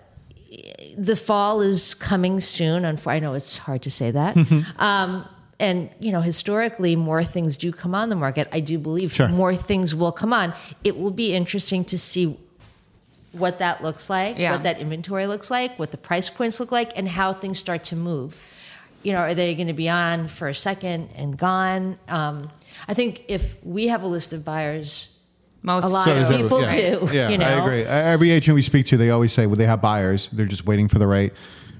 the 0.98 1.16
fall 1.16 1.60
is 1.62 1.94
coming 1.94 2.40
soon. 2.40 2.84
I 2.84 3.18
know 3.20 3.34
it's 3.34 3.56
hard 3.58 3.82
to 3.82 3.90
say 3.90 4.10
that. 4.10 4.36
um, 4.78 5.26
and 5.60 5.90
you 6.00 6.12
know, 6.12 6.20
historically, 6.20 6.94
more 6.96 7.24
things 7.24 7.56
do 7.56 7.72
come 7.72 7.94
on 7.94 8.08
the 8.08 8.16
market. 8.16 8.48
I 8.52 8.60
do 8.60 8.78
believe 8.78 9.12
Sure. 9.12 9.28
more 9.28 9.54
things 9.54 9.94
will 9.94 10.12
come 10.12 10.32
on. 10.32 10.52
It 10.84 10.98
will 10.98 11.10
be 11.10 11.34
interesting 11.34 11.84
to 11.86 11.98
see 11.98 12.36
what 13.32 13.58
that 13.58 13.82
looks 13.82 14.08
like, 14.08 14.38
Yeah. 14.38 14.52
what 14.52 14.62
that 14.62 14.78
inventory 14.78 15.26
looks 15.26 15.50
like, 15.50 15.78
what 15.78 15.90
the 15.90 15.96
price 15.96 16.30
points 16.30 16.60
look 16.60 16.72
like, 16.72 16.92
and 16.96 17.08
how 17.08 17.32
things 17.32 17.58
start 17.58 17.84
to 17.84 17.96
move. 17.96 18.40
You 19.02 19.12
know, 19.12 19.18
are 19.20 19.34
they 19.34 19.54
going 19.54 19.68
to 19.68 19.74
be 19.74 19.88
on 19.88 20.28
for 20.28 20.48
a 20.48 20.54
second 20.54 21.08
and 21.14 21.36
gone? 21.36 21.98
Um, 22.08 22.50
I 22.88 22.94
think 22.94 23.22
if 23.28 23.56
we 23.64 23.88
have 23.88 24.02
a 24.02 24.06
list 24.06 24.32
of 24.32 24.44
buyers, 24.44 25.14
most 25.62 25.84
A 25.84 25.88
lot 25.88 26.04
So 26.04 26.12
of 26.16 26.22
is 26.22 26.28
that- 26.28 26.36
people 26.40 26.62
yeah. 26.62 26.70
do, 26.70 27.08
Yeah, 27.12 27.28
you 27.28 27.38
know? 27.38 27.44
I 27.46 27.50
agree. 27.64 27.82
Every 27.84 28.30
agent 28.30 28.54
we 28.54 28.62
speak 28.62 28.86
to, 28.86 28.96
they 28.96 29.10
always 29.10 29.32
say, 29.32 29.46
well, 29.46 29.56
they 29.56 29.66
have 29.66 29.80
buyers. 29.82 30.28
They're 30.32 30.46
just 30.46 30.66
waiting 30.66 30.88
for 30.88 30.98
the 30.98 31.06
right, 31.06 31.32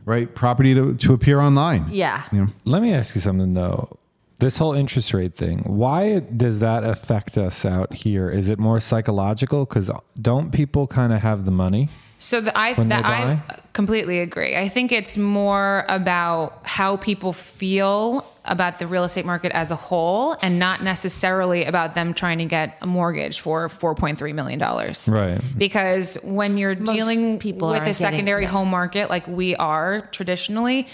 right 0.08 0.34
property 0.34 0.74
to, 0.74 0.94
to 0.94 1.12
appear 1.12 1.38
online. 1.40 1.86
yeah. 1.90 2.24
You 2.32 2.40
know? 2.40 2.46
Let 2.64 2.82
me 2.82 2.92
ask 2.92 3.14
you 3.14 3.20
something 3.20 3.54
though. 3.54 3.98
This 4.38 4.56
whole 4.56 4.72
interest 4.72 5.12
rate 5.12 5.34
thing, 5.34 5.58
why 5.64 6.20
does 6.20 6.60
that 6.60 6.84
affect 6.84 7.36
us 7.36 7.64
out 7.64 7.92
here? 7.92 8.30
Is 8.30 8.48
it 8.48 8.58
more 8.58 8.78
psychological? 8.78 9.64
Because 9.64 9.90
don't 10.20 10.52
people 10.52 10.86
kind 10.86 11.12
of 11.12 11.22
have 11.22 11.44
the 11.44 11.50
money? 11.50 11.88
So 12.20 12.40
the, 12.40 12.56
I 12.56 12.74
When 12.74 12.88
that 12.88 13.02
they 13.02 13.08
I 13.08 13.60
completely 13.72 14.20
agree. 14.20 14.56
I 14.56 14.68
think 14.68 14.92
it's 14.92 15.16
more 15.18 15.84
about 15.88 16.60
how 16.64 16.96
people 16.96 17.32
feel 17.32 18.24
about 18.48 18.78
the 18.78 18.86
real 18.86 19.04
estate 19.04 19.24
market 19.24 19.52
as 19.52 19.70
a 19.70 19.76
whole, 19.76 20.36
and 20.42 20.58
not 20.58 20.82
necessarily 20.82 21.64
about 21.64 21.94
them 21.94 22.12
trying 22.14 22.38
to 22.38 22.44
get 22.46 22.76
a 22.82 22.86
mortgage 22.86 23.40
for 23.40 23.68
four 23.68 23.94
point 23.94 24.18
three 24.18 24.32
million 24.32 24.58
dollars. 24.58 25.08
Right. 25.08 25.40
Because 25.56 26.16
when 26.24 26.58
you're 26.58 26.74
dealing 26.74 27.38
people 27.38 27.70
with 27.70 27.84
a 27.84 27.94
secondary 27.94 28.42
yeah. 28.42 28.48
home 28.48 28.68
market 28.68 29.08
like 29.10 29.26
we 29.28 29.54
are 29.56 30.08
traditionally. 30.12 30.88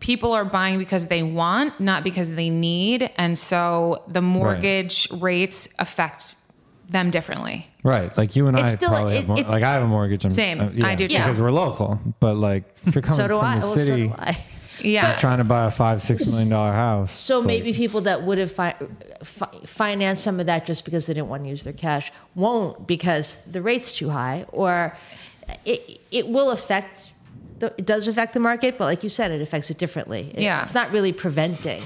People 0.00 0.32
are 0.32 0.44
buying 0.44 0.78
because 0.78 1.06
they 1.06 1.22
want, 1.22 1.78
not 1.78 2.02
because 2.02 2.34
they 2.34 2.50
need. 2.50 3.08
And 3.16 3.38
so 3.38 4.02
the 4.08 4.20
mortgage 4.20 5.08
rates 5.12 5.68
affect 5.78 6.34
them 6.88 7.12
differently. 7.12 7.68
Right. 7.84 8.14
Like 8.18 8.34
you 8.34 8.48
and 8.48 8.58
It's 8.58 8.70
I 8.70 8.74
still- 8.74 8.88
probably 8.88 9.12
it- 9.14 9.18
have 9.18 9.28
more, 9.28 9.38
it's- 9.38 9.48
like 9.52 9.62
I 9.62 9.72
have 9.74 9.82
a 9.84 9.86
mortgage. 9.86 10.24
I'm, 10.24 10.32
Same. 10.32 10.60
uh, 10.60 10.70
yeah, 10.74 10.88
I 10.88 10.96
do 10.96 11.06
too. 11.06 11.18
Because 11.18 11.40
we're 11.40 11.52
local. 11.52 12.00
But 12.18 12.34
like 12.36 12.64
if 12.84 12.96
you're 12.96 13.02
coming 13.02 13.16
So 13.16 13.28
do 13.28 13.38
from 13.38 13.46
I. 13.46 13.58
the 13.60 13.66
Well, 13.66 13.78
so 13.78 14.40
city 14.82 14.92
do 14.92 14.98
I. 14.98 15.00
Yeah. 15.12 15.18
trying 15.18 15.38
to 15.38 15.44
buy 15.44 15.66
a 15.66 15.70
five, 15.70 16.02
six 16.02 16.26
million 16.28 16.48
dollar 16.50 16.72
house. 16.72 17.16
So 17.18 17.38
it's 17.38 17.46
maybe 17.46 17.68
like- 17.68 17.76
people 17.76 18.00
that 18.02 18.22
would 18.22 18.38
have 18.38 18.52
fi- 18.52 18.74
fi- 19.22 19.48
financed 19.66 20.22
some 20.24 20.40
of 20.40 20.46
that 20.46 20.66
just 20.66 20.84
because 20.84 21.06
they 21.06 21.14
didn't 21.14 21.28
want 21.28 21.44
to 21.44 21.48
use 21.48 21.62
their 21.62 21.72
cash 21.72 22.12
won't 22.34 22.86
because 22.86 23.44
the 23.46 23.62
rate's 23.62 23.92
too 23.92 24.10
high, 24.10 24.44
or 24.52 24.94
it 25.64 26.00
it 26.10 26.28
will 26.28 26.50
affect. 26.50 27.10
The, 27.58 27.66
it 27.78 27.86
does 27.86 28.08
affect 28.08 28.34
the 28.34 28.40
market, 28.40 28.76
but 28.76 28.86
like 28.86 29.02
you 29.04 29.08
said, 29.08 29.30
it 29.30 29.40
affects 29.40 29.70
it 29.70 29.78
differently. 29.78 30.32
It- 30.34 30.40
Yeah. 30.42 30.62
it's 30.62 30.74
not 30.74 30.90
really 30.90 31.12
preventing. 31.12 31.82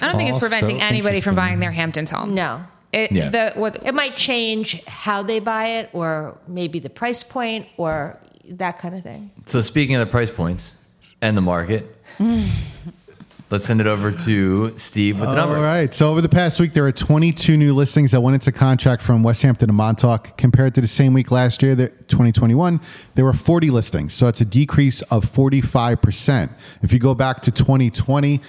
I 0.00 0.06
don't 0.06 0.16
think 0.16 0.28
it's 0.28 0.36
Also 0.36 0.48
preventing 0.48 0.80
anybody 0.82 1.20
from 1.20 1.34
buying 1.34 1.58
their 1.58 1.72
Hamptons 1.72 2.10
home. 2.10 2.34
No, 2.34 2.62
It, 2.92 3.10
Yeah. 3.12 3.28
the, 3.30 3.52
what, 3.54 3.76
it 3.84 3.94
might 3.94 4.16
change 4.16 4.82
how 4.86 5.22
they 5.22 5.38
buy 5.40 5.66
it, 5.78 5.90
or 5.92 6.36
maybe 6.46 6.78
the 6.78 6.90
price 6.90 7.22
point, 7.22 7.66
or 7.76 8.18
that 8.50 8.78
kind 8.78 8.94
of 8.94 9.02
thing. 9.02 9.30
So 9.46 9.60
speaking 9.62 9.94
of 9.96 10.00
the 10.00 10.10
price 10.10 10.30
points 10.30 10.74
and 11.22 11.36
the 11.36 11.40
market, 11.42 11.96
let's 13.50 13.66
send 13.66 13.80
it 13.80 13.86
over 13.86 14.12
to 14.12 14.76
Steve 14.78 15.18
with 15.20 15.28
the 15.28 15.40
All 15.40 15.48
numbers. 15.48 15.62
right. 15.62 15.92
So 15.92 16.10
over 16.10 16.20
the 16.20 16.28
past 16.28 16.60
week, 16.60 16.72
there 16.72 16.86
are 16.86 16.92
22 16.92 17.56
new 17.56 17.74
listings 17.74 18.12
that 18.12 18.20
went 18.20 18.34
into 18.34 18.52
contract 18.52 19.02
from 19.02 19.22
West 19.22 19.42
Hampton 19.42 19.66
to 19.68 19.72
Montauk. 19.72 20.36
Compared 20.36 20.74
to 20.76 20.80
the 20.80 20.86
same 20.86 21.12
week 21.12 21.30
last 21.30 21.62
year, 21.62 21.74
2021, 21.74 22.80
there 23.14 23.24
were 23.24 23.32
40 23.32 23.70
listings. 23.70 24.12
So 24.12 24.28
it's 24.28 24.40
a 24.40 24.44
decrease 24.44 25.02
of 25.02 25.24
45%. 25.24 26.50
If 26.82 26.92
you 26.92 26.98
go 26.98 27.14
back 27.14 27.42
to 27.42 27.50
2020, 27.50 28.40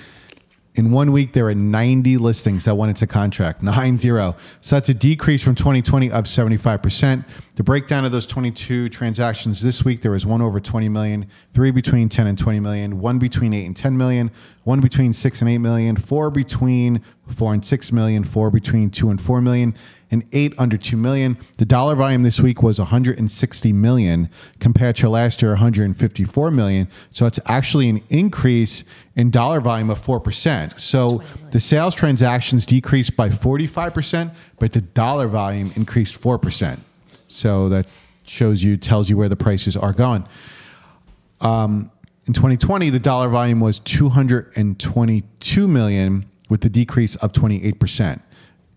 in 0.76 0.92
one 0.92 1.12
week, 1.12 1.34
there 1.34 1.44
were 1.44 1.56
90 1.56 2.18
listings 2.18 2.64
that 2.64 2.76
went 2.76 2.90
into 2.90 3.06
contract, 3.06 3.62
9 3.62 4.00
0. 4.00 4.36
So 4.62 4.76
that's 4.78 4.88
a 4.88 4.94
decrease 4.94 5.44
from 5.44 5.54
2020 5.54 6.12
of 6.12 6.26
75%. 6.26 7.26
The 7.56 7.64
breakdown 7.64 8.06
of 8.06 8.14
those 8.14 8.26
22 8.26 8.88
transactions 8.88 9.62
this 9.62 9.84
week, 9.84 10.02
there 10.02 10.12
was 10.12 10.26
one 10.26 10.42
over 10.42 10.62
20 10.62 10.88
million, 10.88 11.28
three 11.54 11.72
between 11.72 12.08
10 12.08 12.28
and 12.28 12.38
20 12.38 12.62
million, 12.62 13.02
one 13.02 13.20
between 13.20 13.54
8 13.54 13.66
and 13.66 13.76
10 13.76 13.98
million, 13.98 14.32
one 14.64 14.80
between 14.80 15.12
6 15.12 15.42
and 15.42 15.50
8 15.50 15.58
million, 15.58 15.98
four 15.98 16.30
between 16.30 17.02
four 17.32 17.54
and 17.54 17.66
six 17.66 17.92
million, 17.92 18.24
four 18.24 18.52
between 18.52 18.90
two 18.90 19.10
and 19.10 19.22
four 19.22 19.42
million, 19.42 19.76
and 20.12 20.26
eight 20.34 20.54
under 20.58 20.78
two 20.78 20.98
million. 20.98 21.38
The 21.58 21.66
dollar 21.66 21.96
volume 21.96 22.22
this 22.22 22.40
week 22.40 22.62
was 22.62 22.78
160 22.78 23.74
million 23.74 24.30
compared 24.60 24.98
to 24.98 25.10
last 25.10 25.42
year 25.42 25.52
154 25.52 26.52
million. 26.52 26.88
So 27.12 27.26
it's 27.26 27.40
actually 27.48 27.90
an 27.90 28.04
increase 28.10 28.84
in 29.16 29.32
dollar 29.32 29.62
volume 29.62 29.90
of 29.90 29.98
four 30.00 30.20
percent. 30.20 30.74
So 30.74 31.24
the 31.52 31.60
sales 31.60 31.96
transactions 31.96 32.66
decreased 32.66 33.16
by 33.16 33.30
45 33.30 33.94
percent, 33.94 34.34
but 34.60 34.74
the 34.74 34.82
dollar 34.82 35.28
volume 35.28 35.72
increased 35.76 36.18
four 36.18 36.38
percent. 36.38 36.80
So 37.28 37.70
that 37.70 37.88
shows 38.26 38.62
you, 38.62 38.78
tells 38.78 39.10
you 39.10 39.18
where 39.18 39.30
the 39.30 39.36
prices 39.36 39.76
are 39.76 39.94
going. 39.94 40.26
Um, 41.40 41.92
in 42.28 42.34
2020, 42.34 42.90
the 42.92 43.00
dollar 43.00 43.30
volume 43.30 43.60
was 43.60 43.80
222 43.80 45.68
million, 45.68 46.26
with 46.50 46.62
the 46.62 46.70
decrease 46.70 47.16
of 47.18 47.34
28 47.34 47.80
percent. 47.80 48.22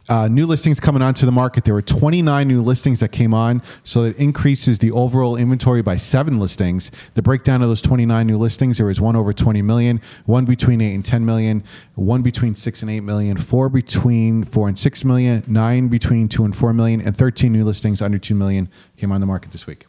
Uh, 0.09 0.29
new 0.29 0.47
listings 0.47 0.81
coming 0.81 1.01
onto 1.01 1.25
the 1.25 1.33
market. 1.33 1.65
There 1.65 1.73
were 1.73 1.83
29 1.83 2.47
new 2.47 2.63
listings 2.63 3.01
that 3.01 3.11
came 3.11 3.33
on, 3.33 3.63
so 3.85 4.03
it 4.03 4.17
increases 4.17 4.79
the 4.79 4.91
overall 4.91 5.37
inventory 5.37 5.81
by 5.81 5.97
seven 5.97 6.39
listings. 6.39 6.91
The 7.15 7.23
breakdown 7.23 7.63
of 7.63 7.69
those 7.69 7.81
29 7.81 8.27
new 8.27 8.37
listings: 8.37 8.77
there 8.77 8.87
was 8.87 9.01
one 9.01 9.17
over 9.17 9.33
20 9.33 9.63
million, 9.63 10.03
one 10.27 10.45
between 10.45 10.83
eight 10.83 10.95
and 10.95 11.05
10 11.05 11.25
million, 11.25 11.65
one 11.95 12.21
between 12.21 12.55
six 12.55 12.83
and 12.83 12.91
eight 12.91 13.01
million, 13.01 13.39
four 13.39 13.71
between 13.71 14.45
four 14.45 14.69
and 14.69 14.79
six 14.79 15.05
million, 15.05 15.43
nine 15.47 15.89
between 15.89 16.29
two 16.29 16.45
and 16.45 16.55
four 16.55 16.75
million, 16.75 17.01
and 17.01 17.17
13 17.17 17.51
new 17.51 17.65
listings 17.65 18.03
under 18.03 18.19
two 18.19 18.35
million 18.35 18.69
came 18.99 19.11
on 19.11 19.21
the 19.21 19.27
market 19.27 19.53
this 19.53 19.67
week. 19.67 19.87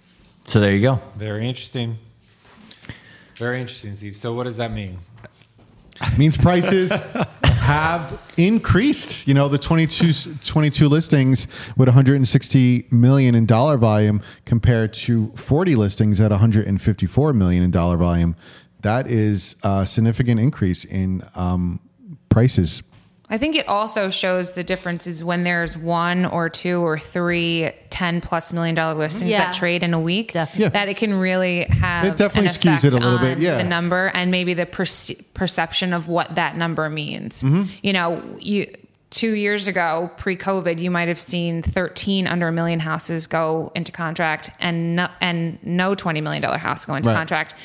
So 0.48 0.62
there 0.62 0.72
you 0.72 0.82
go. 0.82 1.02
Very 1.18 1.48
interesting. 1.48 1.98
Very 3.36 3.60
interesting, 3.60 3.96
Steve. 3.96 4.16
So, 4.16 4.34
what 4.34 4.44
does 4.44 4.58
that 4.58 4.72
mean? 4.72 4.98
means 6.18 6.38
prices 6.38 6.92
have 7.66 8.22
increased. 8.38 9.28
You 9.28 9.34
know, 9.34 9.48
the 9.48 9.58
22, 9.58 10.36
22 10.46 10.88
listings 10.88 11.48
with 11.76 11.88
160 11.88 12.88
million 12.92 13.34
in 13.34 13.48
dollar 13.48 13.78
volume 13.78 14.22
compared 14.46 14.94
to 14.94 15.32
40 15.36 15.76
listings 15.76 16.22
at 16.22 16.30
154 16.30 17.34
million 17.34 17.64
in 17.64 17.72
dollar 17.72 17.98
volume. 17.98 18.36
That 18.82 19.08
is 19.08 19.56
a 19.64 19.84
significant 19.84 20.40
increase 20.40 20.86
in 20.86 21.24
um, 21.34 21.80
prices. 22.30 22.84
I 23.28 23.40
think 23.40 23.56
it 23.56 23.68
also 23.68 24.10
shows 24.12 24.52
the 24.52 24.64
differences 24.64 25.24
when 25.24 25.44
there's 25.44 25.76
one 25.76 26.26
or 26.26 26.48
two 26.48 26.86
or 26.86 27.00
three 27.00 27.72
10 27.90 28.22
plus 28.22 28.54
million 28.54 28.76
dollar 28.76 28.94
listings 28.94 29.32
Yeah. 29.32 29.46
that 29.46 29.56
trade 29.56 29.82
in 29.82 29.94
a 29.96 30.00
week. 30.00 30.34
Definitely. 30.34 30.64
Yeah. 30.64 30.70
That 30.70 30.90
it 30.90 30.98
can 30.98 31.14
really 31.14 31.64
have 31.66 32.06
It 32.06 32.18
definitely 32.18 32.50
an 32.50 32.54
skews 32.78 32.84
it 32.84 32.94
a 32.94 33.00
little 33.00 33.18
bit, 33.18 33.40
yeah. 33.40 33.58
The 33.58 33.64
number 33.64 34.12
and 34.14 34.30
maybe 34.30 34.54
the 34.54 34.68
perce- 34.68 35.12
perception 35.34 35.92
of 35.92 36.08
what 36.08 36.36
that 36.36 36.56
number 36.56 36.88
means. 36.90 37.42
Mm-hmm. 37.42 37.64
You 37.82 37.94
know, 37.94 38.22
you 38.40 38.68
two 39.10 39.32
years 39.34 39.68
ago, 39.68 40.12
pre-COVID, 40.18 40.78
you 40.78 40.92
might 40.92 41.08
have 41.08 41.20
seen 41.20 41.62
13 41.64 42.28
under 42.28 42.50
a 42.50 42.52
million 42.52 42.80
houses 42.80 43.28
go 43.28 43.72
into 43.74 43.92
contract 43.92 44.52
and 44.60 44.98
no, 44.98 45.08
and 45.22 45.58
no 45.66 45.96
20 45.96 46.22
million 46.22 46.44
dollar 46.44 46.58
house 46.58 46.86
go 46.86 46.94
into 46.96 47.10
Right. 47.10 47.16
contract. 47.16 47.56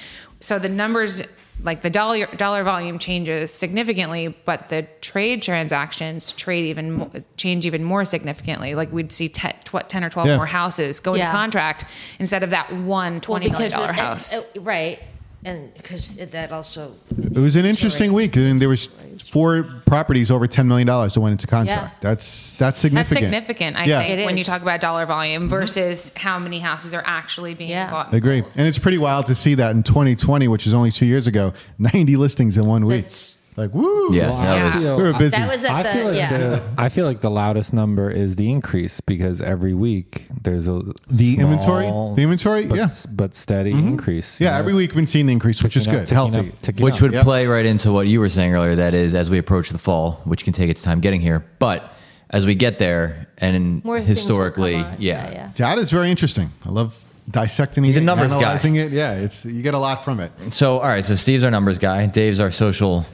So 0.40 0.58
the 0.58 0.68
numbers 0.70 1.20
like 1.62 1.82
the 1.82 1.90
dollar 1.90 2.26
dollar 2.36 2.64
volume 2.64 2.98
changes 2.98 3.52
significantly, 3.52 4.34
but 4.44 4.68
the 4.68 4.86
trade 5.00 5.42
transactions 5.42 6.32
trade 6.32 6.64
even 6.66 6.92
mo- 6.92 7.10
change 7.36 7.66
even 7.66 7.84
more 7.84 8.04
significantly. 8.04 8.74
Like 8.74 8.92
we'd 8.92 9.12
see 9.12 9.28
10, 9.28 9.54
tw- 9.64 9.88
10 9.88 10.04
or 10.04 10.10
12 10.10 10.28
Yeah. 10.28 10.36
more 10.36 10.46
houses 10.46 11.00
go 11.00 11.14
Yeah. 11.14 11.26
into 11.26 11.36
contract 11.38 11.84
instead 12.18 12.42
of 12.42 12.50
that 12.50 12.72
one 12.74 13.20
$20 13.20 13.50
million 13.50 13.72
and- 13.72 13.96
house. 13.96 14.34
uh, 14.34 14.42
right, 14.60 14.98
and 15.44 15.72
because 15.74 16.16
that 16.16 16.52
also 16.52 16.94
It 17.18 17.38
was 17.38 17.56
an 17.56 17.66
interesting 17.66 18.12
week, 18.12 18.36
and 18.36 18.60
there 18.60 18.68
was 18.68 18.88
four 19.20 19.62
properties 19.86 20.30
over 20.30 20.46
10 20.46 20.66
million 20.66 20.86
dollars 20.86 21.14
that 21.14 21.20
went 21.20 21.32
into 21.32 21.46
contract. 21.46 21.92
Yeah. 21.94 22.10
That's 22.10 22.54
that's 22.54 22.78
significant. 22.78 23.20
That's 23.22 23.46
significant. 23.46 23.76
significant, 23.76 23.76
I 23.76 23.84
Yeah. 23.84 24.16
think, 24.16 24.26
when 24.26 24.36
you 24.38 24.44
talk 24.44 24.62
about 24.62 24.80
dollar 24.80 25.06
volume 25.06 25.42
mm-hmm. 25.42 25.50
versus 25.50 26.12
how 26.16 26.38
many 26.38 26.58
houses 26.58 26.94
are 26.94 27.02
actually 27.06 27.54
being 27.54 27.70
Yeah. 27.70 27.90
bought. 27.90 28.06
I 28.06 28.10
And 28.10 28.18
agree, 28.18 28.40
sold. 28.42 28.52
and 28.56 28.66
it's 28.66 28.78
pretty 28.78 28.98
wild 28.98 29.26
to 29.26 29.34
see 29.34 29.54
that 29.56 29.70
in 29.72 29.82
2020, 29.82 30.48
which 30.48 30.66
is 30.66 30.74
only 30.74 30.90
two 30.90 31.06
years 31.06 31.26
ago, 31.26 31.52
90 31.78 32.16
listings 32.16 32.56
in 32.56 32.66
one 32.66 32.86
week. 32.86 33.02
That's- 33.02 33.36
like 33.60 33.74
woo! 33.74 34.14
Yeah, 34.14 34.30
Wow. 34.30 34.42
that 34.42 34.74
was- 34.74 34.84
we 34.84 35.02
were 35.02 35.12
busy. 35.12 35.30
that 35.36 35.48
was 35.52 35.64
at 35.64 35.70
I 35.72 35.82
the 35.82 35.88
feel 35.90 36.04
like 36.08 36.16
yeah. 36.16 36.38
the 36.38 36.62
I 36.78 36.88
feel 36.88 37.06
like 37.06 37.20
the 37.20 37.30
loudest 37.30 37.72
number 37.72 38.10
is 38.10 38.36
the 38.36 38.50
increase 38.50 39.00
because 39.00 39.40
every 39.40 39.74
week 39.74 40.26
there's 40.42 40.66
a 40.66 40.82
The 41.10 41.38
inventory? 41.38 41.86
The 41.86 42.22
inventory? 42.22 42.66
but, 42.66 42.76
Yeah. 42.78 42.88
but 43.12 43.34
steady 43.34 43.72
mm-hmm. 43.72 43.88
increase. 43.88 44.40
you 44.40 44.46
yeah, 44.46 44.52
know, 44.52 44.58
every 44.58 44.74
week 44.74 44.90
we've 44.90 44.96
been 44.96 45.06
seeing 45.06 45.26
the 45.26 45.32
increase, 45.32 45.62
which 45.62 45.76
is 45.76 45.84
ticking 45.84 45.94
up, 45.94 46.00
good, 46.02 46.08
ticking 46.08 46.32
healthy. 46.32 46.48
up, 46.50 46.62
ticking 46.62 46.84
which 46.84 46.94
up. 46.96 47.02
would 47.02 47.12
Yep. 47.12 47.24
play 47.24 47.46
right 47.46 47.66
into 47.66 47.92
what 47.92 48.06
you 48.08 48.18
were 48.20 48.30
saying 48.30 48.54
earlier. 48.54 48.74
That 48.74 48.94
is, 48.94 49.14
as 49.14 49.30
we 49.30 49.38
approach 49.38 49.70
the 49.70 49.78
fall, 49.78 50.20
which 50.24 50.44
can 50.44 50.52
take 50.52 50.70
its 50.70 50.82
time 50.82 51.00
getting 51.00 51.20
here, 51.20 51.44
but 51.58 51.92
as 52.30 52.46
we 52.46 52.54
get 52.54 52.78
there, 52.78 53.26
and 53.38 53.84
More 53.84 53.96
things 53.98 54.08
will 54.08 54.14
historically, 54.14 54.74
come 54.74 54.84
on. 54.84 54.96
yeah, 54.98 55.24
yeah, 55.26 55.32
yeah. 55.32 55.48
Data 55.54 55.80
is 55.80 55.90
very 55.90 56.10
interesting. 56.10 56.50
I 56.64 56.70
love 56.70 56.94
dissecting 57.30 57.84
He's 57.84 57.96
it, 57.96 58.02
a 58.02 58.04
numbers 58.04 58.32
guy. 58.32 58.38
analyzing 58.38 58.76
it. 58.76 58.90
Yeah, 58.92 59.14
it's 59.14 59.44
you 59.44 59.62
get 59.62 59.74
a 59.74 59.78
lot 59.78 60.04
from 60.04 60.18
it. 60.20 60.30
So, 60.50 60.78
all 60.78 60.88
right, 60.88 61.04
so 61.04 61.14
Steve's 61.14 61.42
our 61.44 61.50
numbers 61.50 61.78
guy. 61.78 62.06
Dave's 62.06 62.40
our 62.40 62.50
social, 62.50 63.04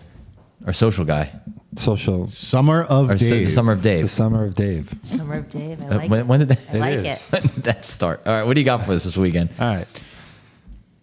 our 0.64 0.73
social 0.73 1.05
guy. 1.05 1.31
social. 1.77 2.29
Summer 2.31 2.83
of 2.85 3.11
Or 3.11 3.19
so- 3.19 3.29
Dave. 3.29 3.47
the 3.49 3.53
summer 3.53 3.73
of 3.73 3.83
Dave. 3.83 3.97
The 3.97 4.03
Dave. 4.05 4.11
summer 4.11 4.45
of 4.45 4.55
Dave. 4.55 4.95
Summer 5.03 5.35
of 5.35 5.51
Dave. 5.51 5.83
I 5.83 5.87
Uh, 5.87 5.97
like 5.99 6.11
when, 6.11 6.21
it. 6.21 6.27
when 6.27 6.40
did 6.40 6.53
I 6.53 6.55
that, 6.55 6.79
like 6.81 6.95
is. 6.99 7.07
it. 7.07 7.23
when 7.31 7.42
did 7.42 7.64
that 7.64 7.85
start? 7.85 8.23
All 8.27 8.33
right, 8.33 8.45
what 8.47 8.55
do 8.55 8.61
you 8.61 8.64
got 8.64 8.87
for 8.87 8.92
us 8.92 9.05
this 9.05 9.16
weekend? 9.16 9.51
All 9.61 9.66
right. 9.66 9.87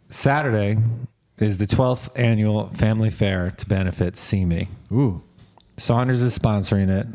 Saturday 0.09 0.77
is 1.37 1.57
the 1.57 1.67
12th 1.67 2.09
annual 2.15 2.67
family 2.69 3.09
fair 3.09 3.51
to 3.51 3.65
benefit 3.67 4.15
See 4.15 4.45
Me. 4.45 4.67
Ooh, 4.91 5.21
Saunders 5.77 6.21
is 6.21 6.37
sponsoring 6.37 6.89
it. 6.89 7.07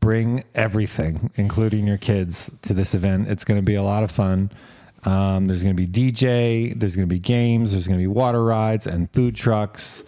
Bring 0.00 0.44
everything, 0.54 1.30
including 1.36 1.86
your 1.86 1.96
kids, 1.98 2.50
to 2.62 2.74
this 2.74 2.94
event. 2.94 3.28
It's 3.28 3.44
going 3.44 3.58
to 3.58 3.64
be 3.64 3.74
a 3.74 3.82
lot 3.82 4.02
of 4.04 4.10
fun. 4.10 4.50
Um, 5.04 5.46
there's 5.46 5.62
going 5.62 5.76
to 5.76 5.86
be 5.86 5.86
DJ, 5.86 6.78
there's 6.78 6.96
going 6.96 7.08
to 7.08 7.12
be 7.12 7.18
games, 7.20 7.70
there's 7.72 7.86
going 7.86 7.98
to 7.98 8.02
be 8.02 8.06
water 8.08 8.44
rides 8.44 8.86
and 8.86 9.10
food 9.12 9.34
trucks. 9.36 10.02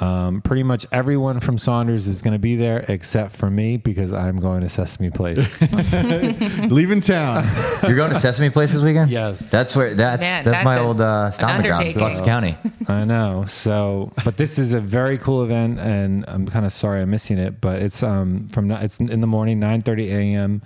Um, 0.00 0.40
pretty 0.40 0.62
much 0.62 0.86
everyone 0.92 1.40
from 1.40 1.58
Saunders 1.58 2.08
is 2.08 2.22
going 2.22 2.32
to 2.32 2.38
be 2.38 2.56
there 2.56 2.84
except 2.88 3.36
for 3.36 3.50
me 3.50 3.76
because 3.76 4.12
I'm 4.14 4.40
going 4.40 4.62
to 4.62 4.68
Sesame 4.68 5.10
Place. 5.10 5.38
leaving 6.70 7.00
town. 7.02 7.44
You're 7.82 7.96
going 7.96 8.10
to 8.10 8.18
Sesame 8.18 8.48
Place 8.48 8.72
this 8.72 8.82
weekend? 8.82 9.10
Yes. 9.10 9.38
That's 9.50 9.76
where 9.76 9.94
that's 9.94 10.20
Man, 10.20 10.44
that's, 10.44 10.56
that's 10.56 10.64
my 10.64 10.76
a- 10.76 10.82
old 10.82 11.00
uh, 11.00 11.24
an 11.26 11.32
stomping 11.32 11.66
ground, 11.66 11.80
undertaking. 11.80 12.00
Bucks 12.00 12.20
County. 12.22 12.56
I 12.88 13.04
know. 13.04 13.44
So, 13.46 14.10
but 14.24 14.38
this 14.38 14.58
is 14.58 14.72
a 14.72 14.80
very 14.80 15.18
cool 15.18 15.42
event, 15.42 15.78
and 15.78 16.24
I'm 16.28 16.46
kind 16.46 16.64
of 16.64 16.72
sorry 16.72 17.02
I'm 17.02 17.10
missing 17.10 17.38
it. 17.38 17.60
But 17.60 17.82
it's 17.82 18.02
um 18.02 18.48
from 18.48 18.70
it's 18.70 19.00
in 19.00 19.20
the 19.20 19.26
morning, 19.26 19.60
9:30 19.60 20.06
a.m. 20.08 20.62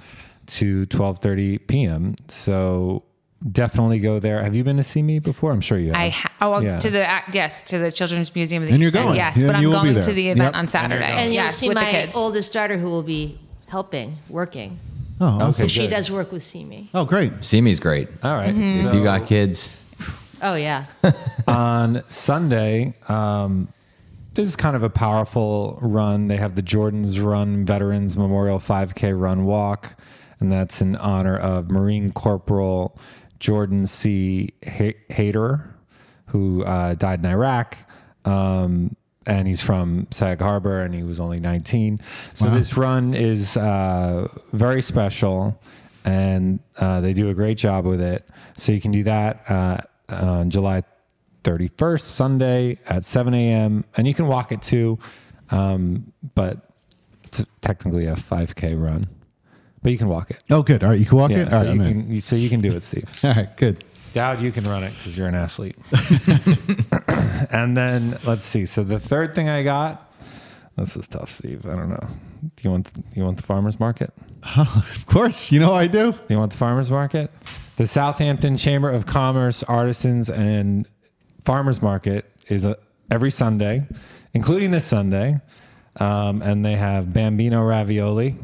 to 0.46 0.86
12:30 0.86 1.66
p.m. 1.66 2.14
So 2.28 3.02
definitely 3.50 3.98
go 3.98 4.18
there. 4.18 4.42
Have 4.42 4.56
you 4.56 4.64
been 4.64 4.76
to 4.78 4.82
see 4.82 5.02
me 5.02 5.18
before? 5.18 5.50
I'm 5.52 5.60
sure 5.60 5.78
you 5.78 5.88
have. 5.88 5.96
I 5.96 6.08
ha- 6.10 6.32
oh 6.40 6.60
Yeah. 6.60 6.78
to 6.78 6.90
the 6.90 7.02
ac- 7.02 7.24
yes 7.32 7.62
to 7.62 7.78
the 7.78 7.92
Children's 7.92 8.34
Museum 8.34 8.62
of 8.62 8.68
the 8.68 8.72
And 8.74 8.80
you're 8.80 8.88
East 8.88 8.96
End, 8.96 9.04
going. 9.06 9.16
yes, 9.16 9.36
Yeah, 9.36 9.46
but 9.48 9.56
I'm 9.56 9.62
you 9.62 9.68
will 9.70 9.82
be 9.82 9.92
going 9.92 10.04
to 10.04 10.12
the 10.12 10.28
event 10.28 10.54
Yep. 10.54 10.54
on 10.54 10.68
Saturday. 10.68 11.06
going. 11.06 11.18
And 11.18 11.24
you'll 11.34 11.44
yes, 11.44 11.56
see 11.56 11.68
with 11.68 11.76
the 11.76 11.82
my 11.84 11.90
kids. 11.90 12.16
oldest 12.16 12.52
daughter 12.52 12.76
who 12.78 12.86
will 12.88 13.02
be 13.02 13.38
helping, 13.66 14.16
working. 14.28 14.78
Oh, 15.20 15.26
awesome. 15.26 15.42
Okay. 15.48 15.52
So 15.62 15.68
she 15.68 15.80
good. 15.82 15.90
does 15.90 16.10
work 16.10 16.32
with 16.32 16.42
See 16.42 16.64
Me. 16.64 16.90
oh, 16.94 17.04
great. 17.04 17.32
See 17.42 17.60
me's 17.60 17.78
great. 17.80 18.08
All 18.22 18.34
right. 18.34 18.50
Mm-hmm. 18.50 18.88
If 18.88 18.94
you 18.94 19.02
got 19.04 19.26
kids, 19.26 19.76
Oh 20.42 20.56
yeah. 20.56 20.86
on 21.48 22.02
Sunday, 22.08 22.94
um, 23.08 23.68
this 24.34 24.48
is 24.48 24.56
kind 24.56 24.74
of 24.74 24.82
a 24.82 24.90
powerful 24.90 25.78
run. 25.80 26.26
They 26.28 26.36
have 26.36 26.54
the 26.56 26.62
Jordan's 26.62 27.20
Run 27.20 27.64
Veterans 27.64 28.18
Memorial 28.18 28.58
5K 28.58 29.18
Run 29.18 29.44
Walk, 29.44 29.94
and 30.40 30.50
that's 30.50 30.80
in 30.80 30.96
honor 30.96 31.36
of 31.38 31.70
Marine 31.70 32.10
Corporal 32.12 32.98
Jordan 33.44 33.86
C. 33.86 34.54
Ha- 34.66 34.96
Haerter, 35.10 35.74
who 36.28 36.64
uh, 36.64 36.94
died 36.94 37.18
in 37.18 37.26
Iraq. 37.26 37.76
Um, 38.24 38.96
and 39.26 39.46
he's 39.46 39.60
from 39.60 40.06
Sag 40.10 40.40
Harbor, 40.40 40.80
and 40.80 40.94
he 40.94 41.02
was 41.02 41.20
only 41.20 41.40
19. 41.40 42.00
So 42.32 42.48
this 42.48 42.74
run 42.78 43.12
is 43.12 43.58
uh, 43.58 44.28
very 44.54 44.80
special, 44.80 45.60
and 46.06 46.58
uh, 46.78 47.02
they 47.02 47.12
do 47.12 47.28
a 47.28 47.34
great 47.34 47.58
job 47.58 47.84
with 47.84 48.00
it. 48.00 48.26
So 48.56 48.72
you 48.72 48.80
can 48.80 48.92
do 48.92 49.02
that 49.02 49.50
uh, 49.50 49.76
on 50.08 50.48
July 50.48 50.82
31st, 51.42 52.00
Sunday 52.00 52.78
at 52.86 53.04
7 53.04 53.34
a.m. 53.34 53.84
And 53.98 54.08
you 54.08 54.14
can 54.14 54.26
walk 54.26 54.52
it 54.52 54.62
too, 54.62 54.98
um, 55.50 56.14
but 56.34 56.70
it's 57.24 57.44
technically 57.60 58.06
a 58.06 58.14
5K 58.14 58.82
run. 58.82 59.06
But 59.84 59.92
you 59.92 59.98
can 59.98 60.08
walk 60.08 60.30
it. 60.32 60.42
Oh, 60.50 60.62
good. 60.62 60.82
All 60.82 60.90
right, 60.90 60.98
you 60.98 61.06
can 61.06 61.18
walk 61.18 61.30
Yeah, 61.30 61.42
it. 61.42 61.44
All 61.44 61.50
so, 61.50 61.56
right, 61.58 61.66
you 61.66 61.70
I'm 61.72 61.80
in. 61.82 62.02
can, 62.04 62.12
you- 62.14 62.20
so 62.20 62.34
you 62.36 62.48
can 62.48 62.60
do 62.60 62.72
it, 62.72 62.82
Steve. 62.82 63.08
All 63.22 63.32
right, 63.34 63.56
good. 63.56 63.84
Dowd, 64.14 64.40
you 64.42 64.50
can 64.50 64.64
run 64.64 64.82
it 64.82 64.92
because 64.96 65.16
you're 65.16 65.28
an 65.28 65.34
athlete. 65.36 65.76
and 67.50 67.76
then 67.76 68.18
let's 68.24 68.44
see. 68.44 68.66
So 68.66 68.82
the 68.84 68.98
third 68.98 69.34
thing 69.34 69.48
I 69.48 69.62
got. 69.62 70.10
This 70.76 70.96
is 70.96 71.06
tough, 71.06 71.30
Steve. 71.30 71.66
I 71.66 71.76
don't 71.76 71.88
know. 71.88 72.04
Do 72.56 72.62
you 72.62 72.70
want 72.70 72.90
you 73.14 73.24
want 73.24 73.36
the 73.36 73.42
farmers 73.44 73.78
market? 73.78 74.12
Of 74.56 75.04
course, 75.06 75.50
you 75.52 75.60
know 75.60 75.72
I 75.72 75.86
do. 75.86 76.14
You 76.28 76.36
want 76.38 76.50
the 76.52 76.58
farmers 76.58 76.90
market? 76.90 77.30
The 77.76 77.86
Southampton 77.86 78.56
Chamber 78.56 78.90
of 78.90 79.06
Commerce 79.06 79.62
Artisans 79.62 80.28
and 80.30 80.88
Farmers 81.44 81.80
Market 81.82 82.30
is 82.48 82.64
a, 82.64 82.76
every 83.10 83.30
Sunday, 83.30 83.86
including 84.34 84.70
this 84.70 84.84
Sunday. 84.84 85.40
um, 86.00 86.42
and 86.42 86.64
they 86.64 86.76
have 86.76 87.12
Bambino 87.12 87.62
ravioli 87.62 88.36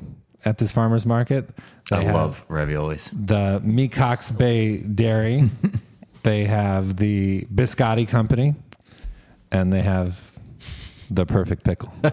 at 0.45 0.59
this 0.59 0.73
farmers 0.73 1.07
market. 1.07 1.49
They 1.91 2.09
I 2.09 2.13
love 2.13 2.45
raviolis. 2.49 3.11
the 3.13 3.61
Mecox 3.65 4.37
Bay 4.37 4.79
Dairy. 4.79 5.45
they 6.23 6.45
have 6.45 6.97
the 6.97 7.47
Biscotti 7.55 8.07
Company, 8.09 8.55
and 9.51 9.73
they 9.73 9.83
have 9.83 10.19
the 11.11 11.27
Perfect 11.27 11.65
Pickle. 11.65 11.93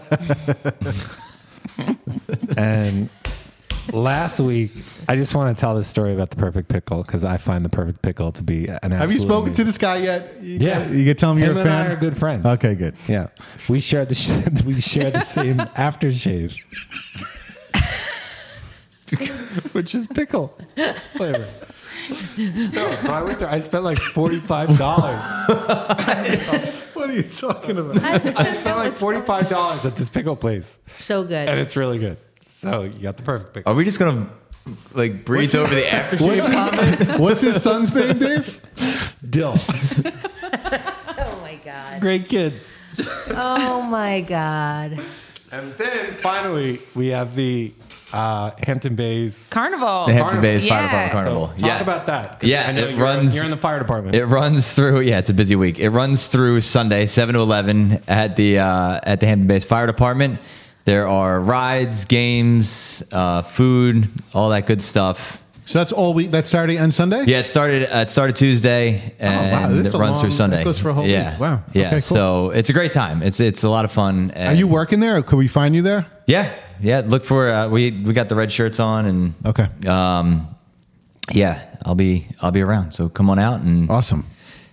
and 2.56 3.08
last 3.92 4.40
week, 4.40 4.72
I 5.08 5.16
just 5.16 5.34
want 5.34 5.56
to 5.56 5.60
tell 5.60 5.74
this 5.74 5.88
story 5.88 6.12
about 6.12 6.30
the 6.30 6.36
Perfect 6.36 6.68
Pickle 6.68 7.02
because 7.02 7.24
I 7.24 7.36
find 7.36 7.64
the 7.64 7.68
Perfect 7.68 8.02
Pickle 8.02 8.32
to 8.32 8.42
be 8.42 8.68
an. 8.82 8.90
Have 8.90 9.12
you 9.12 9.18
spoken 9.18 9.52
to 9.54 9.64
this 9.64 9.78
guy 9.78 9.98
yet? 9.98 10.42
You 10.42 10.58
Yeah. 10.58 10.84
get- 10.84 10.90
you 10.92 11.04
can 11.04 11.16
tell 11.16 11.32
him 11.32 11.38
you're 11.38 11.50
Him 11.50 11.56
a 11.58 11.60
and 11.60 11.68
fan. 11.68 11.86
I 11.86 11.92
are 11.92 11.96
good 11.96 12.16
friends. 12.16 12.46
Okay, 12.46 12.74
good. 12.74 12.94
Yeah, 13.06 13.28
we 13.68 13.80
share 13.80 14.04
the 14.04 14.14
sh- 14.14 14.32
we 14.66 14.80
share 14.80 15.10
the 15.10 15.20
same 15.20 15.58
aftershave, 15.58 16.54
which 19.72 19.94
is 19.94 20.06
pickle 20.06 20.56
flavor. 21.14 21.46
No, 22.38 22.94
so 23.02 23.10
I 23.12 23.22
went 23.22 23.38
there. 23.38 23.50
I 23.50 23.60
spent 23.60 23.84
like 23.84 23.98
forty 23.98 24.38
five 24.40 24.76
dollars. 24.78 25.20
What 26.98 27.10
are 27.10 27.12
you 27.14 27.22
talking 27.22 27.78
about? 27.78 28.02
I 28.02 28.54
spent 28.54 28.76
like 28.76 28.92
forty 28.94 29.20
five 29.20 29.48
dollars 29.48 29.84
at 29.84 29.94
this 29.94 30.10
pickle 30.10 30.34
place, 30.36 30.78
So 30.96 31.22
good. 31.22 31.48
and 31.48 31.58
it's 31.60 31.76
really 31.76 31.98
good. 31.98 32.16
So 32.48 32.82
you 32.82 33.00
got 33.00 33.16
the 33.16 33.22
perfect 33.22 33.54
pickle. 33.54 33.72
Are 33.72 33.76
we 33.76 33.84
just 33.84 33.98
gonna 34.00 34.28
like 34.94 35.24
breeze 35.24 35.54
over 35.54 35.72
the 35.74 35.82
aftershave 35.82 36.50
comment? 37.06 37.20
What's 37.20 37.40
his 37.40 37.62
son's 37.62 37.94
name, 37.94 38.18
Dave? 38.18 38.60
Dill, 39.30 39.54
oh 39.56 41.38
my 41.42 41.58
god. 41.64 42.00
great 42.00 42.28
kid. 42.28 42.52
Oh 43.30 43.80
my 43.82 44.20
god. 44.22 45.00
And 45.52 45.72
then 45.74 46.14
finally 46.16 46.82
we 46.96 47.08
have 47.08 47.36
the 47.36 47.72
uh, 48.12 48.50
Hampton 48.62 48.94
Bays. 48.94 49.48
Carnival. 49.50 50.06
The 50.06 50.12
Hampton 50.14 50.40
Bays 50.40 50.62
Fire 50.68 50.68
Yeah. 50.68 50.82
Department 50.84 51.12
Carnival. 51.12 51.46
Talk 51.48 51.58
yes. 51.58 51.82
about 51.82 52.06
that. 52.06 52.40
'cause 52.40 52.48
Yeah, 52.48 52.66
I 52.68 52.72
know 52.72 52.82
it 52.84 52.90
you're, 52.94 53.04
runs. 53.04 53.34
You're 53.34 53.44
in 53.44 53.50
the 53.50 53.56
fire 53.56 53.78
department. 53.78 54.14
It 54.16 54.26
runs 54.26 54.72
through. 54.72 55.00
Yeah, 55.00 55.18
it's 55.18 55.30
a 55.30 55.34
busy 55.34 55.56
week. 55.56 55.78
It 55.78 55.90
runs 55.90 56.28
through 56.28 56.60
Sunday, 56.62 57.06
seven 57.06 57.34
to 57.34 57.40
eleven 57.40 58.02
at 58.08 58.36
the 58.36 58.60
uh, 58.60 59.00
at 59.02 59.20
the 59.20 59.26
Hampton 59.26 59.46
Bays 59.48 59.64
Fire 59.64 59.86
Department. 59.86 60.40
There 60.84 61.06
are 61.06 61.38
rides, 61.40 62.06
games, 62.06 63.02
uh, 63.12 63.42
food, 63.42 64.08
all 64.32 64.48
that 64.50 64.66
good 64.66 64.80
stuff. 64.82 65.42
So 65.66 65.78
that's 65.80 65.92
all 65.92 66.14
week. 66.14 66.30
That's 66.30 66.48
Saturday 66.48 66.78
and 66.78 66.94
Sunday. 66.94 67.24
Yeah, 67.26 67.40
it 67.40 67.46
started. 67.46 67.94
Uh, 67.94 67.98
it 67.98 68.08
started 68.08 68.36
Tuesday 68.36 69.12
and 69.18 69.74
Oh, 69.74 69.76
that's 69.82 69.88
it 69.88 69.94
a 69.94 69.98
runs 69.98 70.12
long- 70.14 70.20
through 70.22 70.30
Sunday. 70.30 70.56
that 70.56 70.64
goes 70.64 70.78
for 70.78 70.88
a 70.88 70.94
whole 70.94 71.06
yeah. 71.06 71.32
week. 71.32 71.40
Wow. 71.40 71.62
Yeah. 71.74 71.82
Okay, 71.88 71.90
cool. 71.96 72.00
So 72.00 72.50
it's 72.52 72.70
a 72.70 72.72
great 72.72 72.92
time. 72.92 73.22
It's 73.22 73.38
it's 73.38 73.64
a 73.64 73.68
lot 73.68 73.84
of 73.84 73.92
fun. 73.92 74.32
Are 74.34 74.54
you 74.54 74.66
working 74.66 75.00
there? 75.00 75.18
Or 75.18 75.22
could 75.22 75.36
we 75.36 75.46
find 75.46 75.74
you 75.74 75.82
there? 75.82 76.06
Yeah. 76.26 76.50
Yeah. 76.80 77.02
Look 77.04 77.24
for 77.24 77.50
uh, 77.50 77.68
we 77.68 77.90
we 77.90 78.12
got 78.12 78.28
the 78.28 78.34
red 78.36 78.50
shirts 78.52 78.78
on 78.80 79.06
and 79.06 79.34
Okay. 79.46 79.66
um 79.86 80.48
yeah 81.32 81.62
I'll 81.84 81.94
be 81.94 82.26
I'll 82.40 82.50
be 82.52 82.60
around. 82.62 82.92
So 82.92 83.08
come 83.08 83.30
on 83.30 83.38
out 83.38 83.60
and 83.60 83.90
Awesome. 83.90 84.26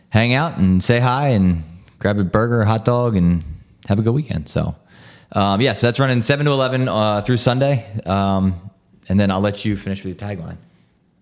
hang 0.10 0.34
out 0.34 0.58
and 0.58 0.84
say 0.84 1.00
hi 1.00 1.30
and 1.30 1.63
grab 2.00 2.18
a 2.20 2.24
burger, 2.24 2.62
a 2.62 2.65
hot 2.65 2.86
dog, 2.86 3.15
and 3.15 3.44
have 3.88 4.00
a 4.00 4.02
good 4.02 4.13
weekend. 4.13 4.48
So, 4.50 4.76
um, 5.34 5.62
yeah, 5.62 5.74
so 5.74 5.88
that's 5.88 6.00
running 6.00 6.22
7 6.22 6.46
to 6.46 6.52
11 6.52 6.88
uh, 6.88 7.22
through 7.22 7.38
Sunday. 7.38 7.86
Um, 8.06 8.60
and 9.10 9.20
then 9.20 9.30
I'll 9.32 9.39
let 9.41 9.63
you 9.65 9.76
finish 9.78 10.04
with 10.04 10.18
the 10.18 10.26
tagline. 10.26 10.58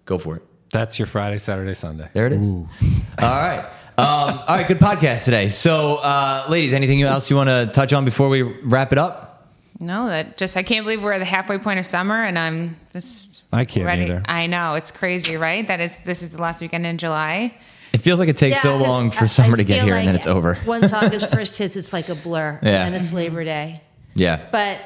Go 0.05 0.17
for 0.17 0.37
it. 0.37 0.43
That's 0.71 0.97
your 0.99 1.05
Friday, 1.05 1.37
Saturday, 1.37 1.73
Sunday. 1.73 2.07
There 2.13 2.27
it 2.27 2.33
is. 2.33 2.45
All 2.47 2.65
right. 3.19 3.65
Um, 3.95 4.39
all 4.47 4.55
right, 4.57 4.67
good 4.67 4.79
podcast 4.79 5.23
today. 5.25 5.49
So, 5.49 5.97
uh, 5.97 6.45
ladies, 6.49 6.73
anything 6.73 7.01
else 7.03 7.29
you 7.29 7.35
want 7.35 7.49
to 7.49 7.67
touch 7.71 7.93
on 7.93 8.05
before 8.05 8.27
we 8.27 8.41
wrap 8.41 8.91
it 8.91 8.97
up? 8.97 9.22
No, 9.83 10.07
that 10.07 10.37
just 10.37 10.55
I 10.57 10.63
can't 10.63 10.85
believe 10.85 11.03
we're 11.03 11.11
at 11.13 11.19
the 11.19 11.25
halfway 11.25 11.57
point 11.57 11.79
of 11.79 11.85
summer, 11.85 12.21
and 12.23 12.37
I'm 12.39 12.77
just 12.93 13.43
I 13.51 13.65
can't 13.65 13.85
ready. 13.85 14.03
either. 14.03 14.21
I 14.25 14.47
know 14.47 14.75
it's 14.75 14.91
crazy, 14.91 15.35
right? 15.37 15.67
That 15.67 15.79
it's 15.79 15.97
this 16.05 16.21
is 16.23 16.29
the 16.31 16.41
last 16.41 16.61
weekend 16.61 16.85
in 16.85 16.97
July. 16.97 17.55
It 17.91 17.99
feels 17.99 18.19
like 18.19 18.29
it 18.29 18.37
takes 18.37 18.61
so 18.61 18.77
long 18.77 19.11
I- 19.11 19.15
for 19.15 19.27
summer 19.27 19.53
I 19.53 19.57
to 19.57 19.63
get 19.63 19.75
feel 19.77 19.85
here 19.85 19.95
and 19.97 20.07
then 20.07 20.15
it's 20.15 20.25
over. 20.27 20.57
Once 20.65 20.91
August 21.01 21.29
first 21.31 21.57
hits, 21.57 21.75
it's 21.75 21.93
like 21.93 22.09
a 22.09 22.15
blur. 22.15 22.59
Yeah. 22.63 22.85
And 22.85 22.95
it's 22.95 23.13
Labor 23.13 23.43
Day. 23.43 23.81
Yeah. 24.15 24.47
But 24.51 24.79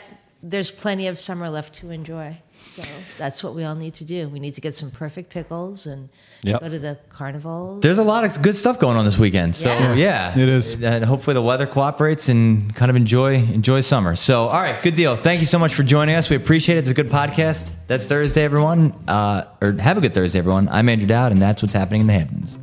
there's 0.44 0.72
plenty 0.72 1.08
of 1.08 1.18
summer 1.18 1.50
left 1.50 1.76
to 1.76 1.90
enjoy. 1.92 2.38
So 2.78 2.84
that's 3.18 3.44
what 3.44 3.56
we 3.56 3.64
all 3.64 3.74
need 3.74 3.96
to 3.96 4.06
do. 4.06 4.30
We 4.30 4.40
need 4.40 4.54
to 4.54 4.62
get 4.62 4.76
some 4.76 4.92
perfect 4.92 5.32
pickles 5.32 5.88
and 5.88 6.10
Yep. 6.44 6.62
go 6.62 6.70
to 6.70 6.78
the 6.78 7.00
carnivals. 7.10 7.82
There's 7.82 7.98
a 7.98 8.04
lot 8.04 8.24
of 8.24 8.40
good 8.44 8.56
stuff 8.56 8.78
going 8.78 8.96
on 8.96 9.04
this 9.06 9.18
weekend. 9.18 9.56
So 9.56 9.70
yeah, 9.70 9.94
Yeah. 9.96 10.38
It 10.40 10.48
is. 10.48 10.74
And 10.84 11.04
hopefully 11.04 11.34
the 11.34 11.42
weather 11.42 11.66
cooperates 11.66 12.30
and 12.30 12.74
kind 12.76 12.92
of 12.92 12.96
enjoy 12.96 13.36
enjoy 13.38 13.82
summer. 13.82 14.16
So 14.16 14.44
all 14.44 14.62
right, 14.62 14.80
good 14.84 14.94
deal. 14.94 15.16
Thank 15.16 15.40
you 15.40 15.48
so 15.48 15.58
much 15.58 15.74
for 15.74 15.82
joining 15.82 16.14
us. 16.16 16.30
We 16.30 16.36
appreciate 16.36 16.76
it. 16.76 16.82
It's 16.82 16.92
a 16.92 16.94
good 16.94 17.10
podcast. 17.10 17.72
That's 17.88 18.06
Thursday, 18.06 18.44
everyone. 18.44 18.94
Uh, 19.08 19.46
or 19.60 19.72
have 19.74 19.98
a 19.98 20.02
good 20.02 20.14
Thursday, 20.14 20.38
everyone. 20.38 20.70
I'm 20.70 20.88
Andrew 20.88 21.08
Dowd, 21.08 21.32
and 21.32 21.42
that's 21.42 21.64
what's 21.64 21.74
happening 21.74 22.02
in 22.02 22.08
the 22.08 22.14
Hamptons. 22.14 22.60